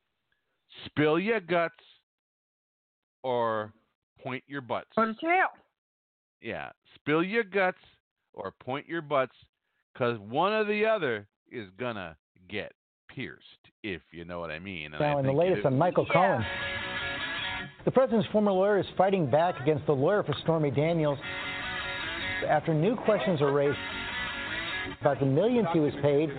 [0.86, 1.74] Spill your guts
[3.22, 3.74] or
[4.22, 4.88] point your butts.
[4.96, 5.48] Go to jail.
[6.40, 7.76] Yeah, spill your guts
[8.32, 9.34] or point your butts
[9.92, 12.16] because one or the other is gonna
[12.48, 12.72] get
[13.08, 13.42] pierced,
[13.82, 14.94] if you know what I mean.
[14.94, 15.66] And I Now, in the think you latest do.
[15.68, 16.42] on Michael Cohen,
[17.84, 21.18] the president's former lawyer is fighting back against the lawyer for Stormy Daniels
[22.48, 23.76] after new questions are raised
[25.02, 26.30] about the millions he was paid.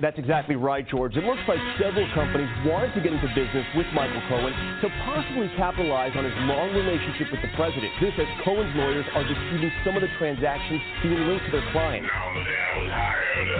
[0.00, 1.18] That's exactly right, George.
[1.18, 5.50] It looks like several companies wanted to get into business with Michael Cohen to possibly
[5.58, 7.90] capitalize on his long relationship with the president.
[7.98, 12.06] This as Cohen's lawyers are disputing some of the transactions being linked to their client.
[12.06, 13.50] Now the day I was hired,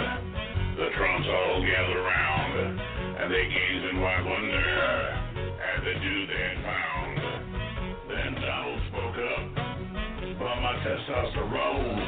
[0.79, 2.55] the Trumps all gathered around,
[3.19, 4.63] and they gazed in wide wonder
[5.59, 7.19] at the dude they had found.
[8.15, 9.43] Then Donald spoke up.
[10.39, 11.99] But my testosterone,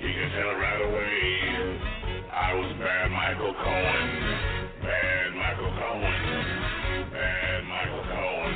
[0.00, 0.73] he could tell right
[3.54, 4.10] Michael Cohen.
[4.82, 6.18] Bad Michael Cohen.
[7.12, 8.54] Bad Michael Cohen.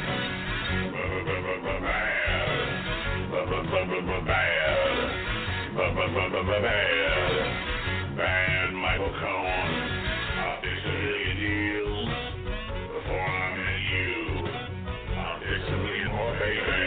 [6.50, 7.38] B-b-b-b-bad.
[8.16, 9.70] Bad Michael Cohen.
[10.38, 12.10] I'll fix a million deals
[12.90, 14.10] before I met you.
[15.14, 16.82] I'll fix a million more, baby,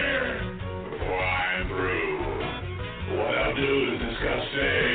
[0.92, 2.20] before I'm through.
[3.18, 4.91] What I'll do is disgusting.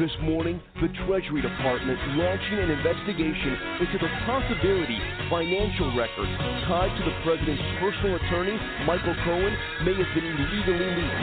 [0.00, 4.96] This morning, the Treasury Department launching an investigation into the possibility
[5.28, 6.32] financial records
[6.64, 8.56] tied to the president's personal attorney,
[8.88, 9.52] Michael Cohen,
[9.84, 11.20] may have been illegally leaked.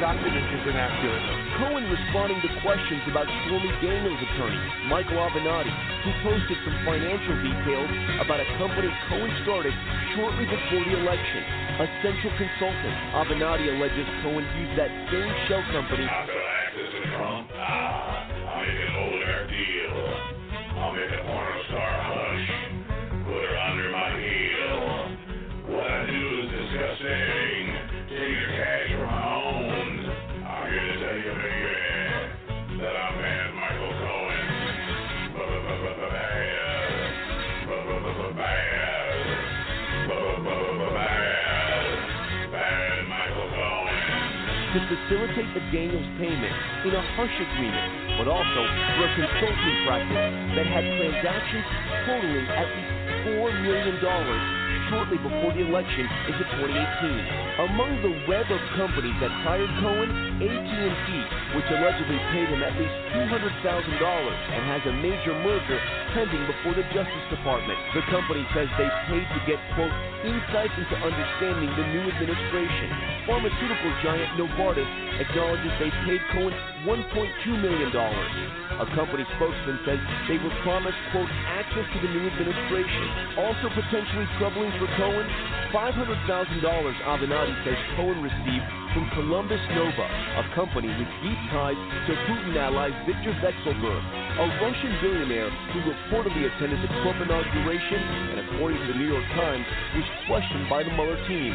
[0.00, 1.20] Documents is inaccurate.
[1.60, 5.68] Cohen responding to questions about Stormy Daniels' attorney, Michael Avenatti,
[6.08, 7.92] who posted some financial details
[8.24, 9.76] about a company Cohen started
[10.16, 11.44] shortly before the election.
[11.76, 16.08] A central consultant, Avenatti alleges Cohen used that same shell company
[17.18, 17.50] Trump.
[17.52, 18.17] Ah,
[44.78, 46.54] to facilitate the Daniels payment
[46.86, 48.62] in a hush agreement, but also
[48.94, 50.22] for a consulting practice
[50.54, 51.66] that had transactions
[52.06, 52.94] totaling at least
[53.26, 53.98] $4 million
[54.86, 57.47] shortly before the election into 2018.
[57.58, 60.06] Among the web of companies that hired Cohen,
[60.38, 61.08] AT&T,
[61.58, 65.74] which allegedly paid him at least $200,000 and has a major merger
[66.14, 67.74] pending before the Justice Department.
[67.98, 69.90] The company says they paid to get, quote,
[70.22, 73.26] insights into understanding the new administration.
[73.26, 74.86] Pharmaceutical giant Novartis
[75.18, 76.54] acknowledges they paid Cohen
[76.86, 77.90] $1.2 million.
[77.90, 79.98] A company spokesman says
[80.30, 81.26] they were promised, quote,
[81.58, 83.34] access to the new administration.
[83.34, 85.26] Also potentially troubling for Cohen,
[85.74, 86.62] $500,000
[87.02, 90.06] Avenatti says Cohen received from Columbus Nova,
[90.40, 94.02] a company with deep ties to Putin ally Viktor Vekselberg,
[94.40, 98.00] a Russian billionaire who reportedly attended the Trump inauguration
[98.32, 99.64] and, according to the New York Times,
[99.94, 101.52] was questioned by the Mueller team.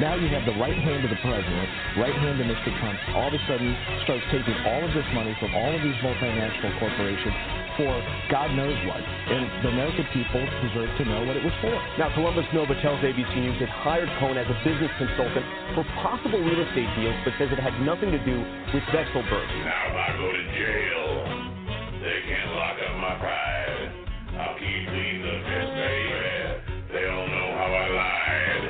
[0.00, 1.68] Now you have the right hand of the president,
[1.98, 2.70] right hand of Mr.
[2.78, 3.72] Trump, all of a sudden
[4.04, 7.92] starts taking all of this money from all of these multinational corporations for
[8.30, 9.02] God knows what.
[9.02, 11.74] And the American people deserve to know what it was for.
[11.98, 15.44] Now, Columbus Nova tells ABC News it hired Cohen as a business consultant
[15.74, 18.36] for possible real estate deals, but says it had nothing to do
[18.72, 19.46] with Vekselberg.
[19.66, 21.06] Now if I go to jail,
[21.98, 23.90] they can't lock up my pride.
[24.38, 26.74] I'll keep clean the piss, baby.
[26.94, 28.64] They don't know how I lied.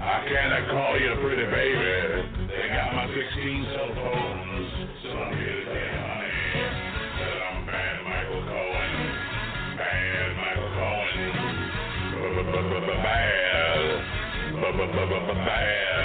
[0.00, 2.48] I cannot call you a pretty baby.
[2.48, 4.29] They got my 16 cell phones,
[14.80, 15.99] Bad.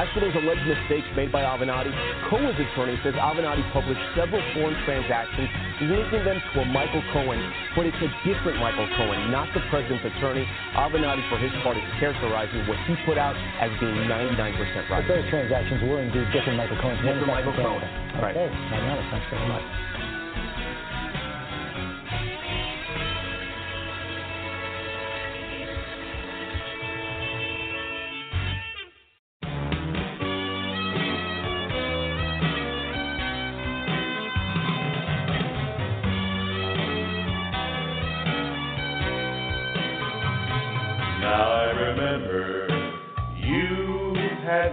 [0.00, 1.92] As for those alleged mistakes made by Avenatti,
[2.32, 5.44] Cohen's attorney says Avenatti published several foreign transactions
[5.76, 7.36] linking them to a Michael Cohen,
[7.76, 10.48] but it's a different Michael Cohen, not the president's attorney.
[10.72, 15.04] Avenatti, for his part, is characterizing what he put out as being 99% right.
[15.04, 17.04] But those transactions were indeed different Michael Cohen's.
[17.04, 17.84] Different Michael Cohen.
[17.84, 18.24] Canada.
[18.24, 18.36] Right.
[18.40, 19.04] Okay, I know.
[19.12, 19.89] Thanks very much.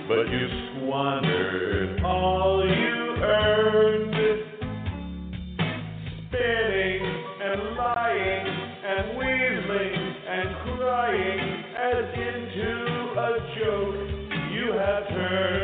[0.07, 0.47] but you
[0.77, 4.15] squandered all you earned,
[6.27, 7.03] spinning
[7.41, 8.47] and lying
[8.85, 12.71] and weaseling and crying as into
[13.19, 13.95] a joke
[14.53, 15.62] you have turned.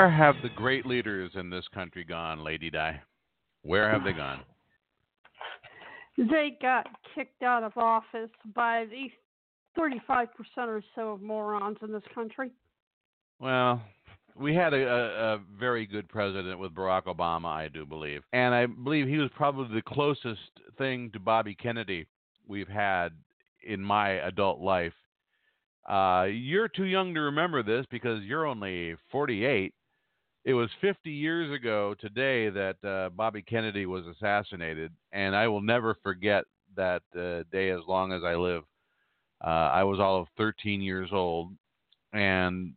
[0.00, 2.98] Where have the great leaders in this country gone, Lady Di?
[3.60, 4.40] Where have they gone?
[6.16, 9.10] They got kicked out of office by the
[9.78, 12.50] 35% or so of morons in this country.
[13.40, 13.82] Well,
[14.34, 18.22] we had a, a, a very good president with Barack Obama, I do believe.
[18.32, 20.40] And I believe he was probably the closest
[20.78, 22.06] thing to Bobby Kennedy
[22.48, 23.10] we've had
[23.62, 24.94] in my adult life.
[25.86, 29.74] Uh, you're too young to remember this because you're only 48.
[30.44, 35.60] It was 50 years ago today that uh, Bobby Kennedy was assassinated, and I will
[35.60, 36.44] never forget
[36.76, 38.62] that uh, day as long as I live.
[39.44, 41.52] Uh, I was all of 13 years old,
[42.12, 42.72] and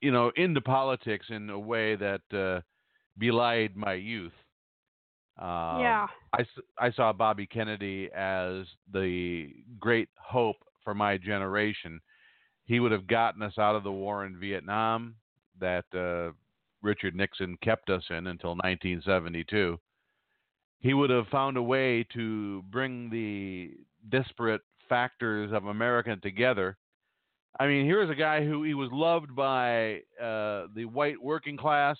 [0.00, 2.60] you know, into politics in a way that uh,
[3.18, 4.32] belied my youth.
[5.40, 6.06] Uh, Yeah.
[6.78, 12.00] I saw Bobby Kennedy as the great hope for my generation.
[12.66, 15.16] He would have gotten us out of the war in Vietnam
[15.58, 16.32] that uh,
[16.82, 19.78] Richard Nixon kept us in until 1972.
[20.80, 23.72] He would have found a way to bring the
[24.10, 26.76] disparate factors of America together.
[27.58, 31.98] I mean, here's a guy who he was loved by uh, the white working class,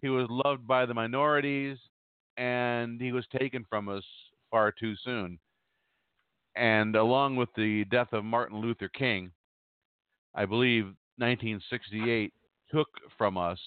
[0.00, 1.76] he was loved by the minorities,
[2.36, 4.04] and he was taken from us
[4.50, 5.38] far too soon.
[6.54, 9.30] And along with the death of Martin Luther King,
[10.34, 10.84] I believe
[11.18, 12.32] 1968
[12.70, 12.88] took
[13.18, 13.58] from us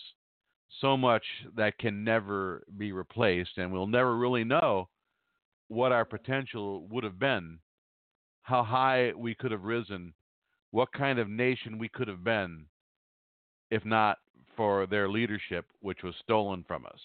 [0.82, 1.24] so much
[1.56, 4.88] that can never be replaced, and we'll never really know
[5.68, 7.60] what our potential would have been,
[8.41, 10.14] how high we could have risen,
[10.72, 12.66] what kind of nation we could have been
[13.72, 14.18] if not
[14.56, 17.00] for their leadership, which was stolen from us.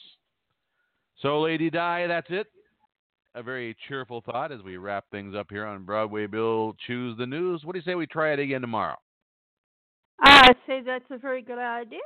[1.20, 2.46] So, Lady Di, that's it.
[3.34, 7.26] A very cheerful thought as we wrap things up here on Broadway Bill Choose the
[7.26, 7.62] News.
[7.64, 8.96] What do you say we try it again tomorrow?
[10.24, 12.00] Ah, I say that's a very good idea.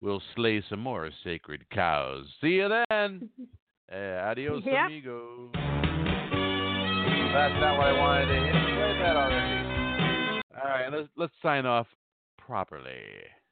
[0.00, 2.26] We'll slay some more sacred cows.
[2.40, 3.28] See you then.
[3.90, 4.84] Eh, adios, Yeah.
[4.84, 5.48] amigos.
[5.54, 5.64] That's
[7.58, 8.54] not what I wanted to hit.
[8.68, 10.42] You that already.
[10.62, 11.86] All right, let's let's sign off
[12.36, 13.00] properly.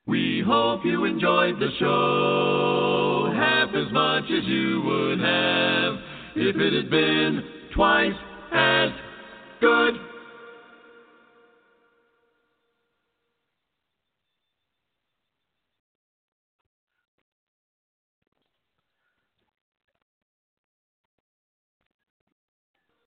[0.07, 5.95] We hope you enjoyed the show half as much as you would have
[6.37, 7.43] if it had been
[7.75, 8.13] twice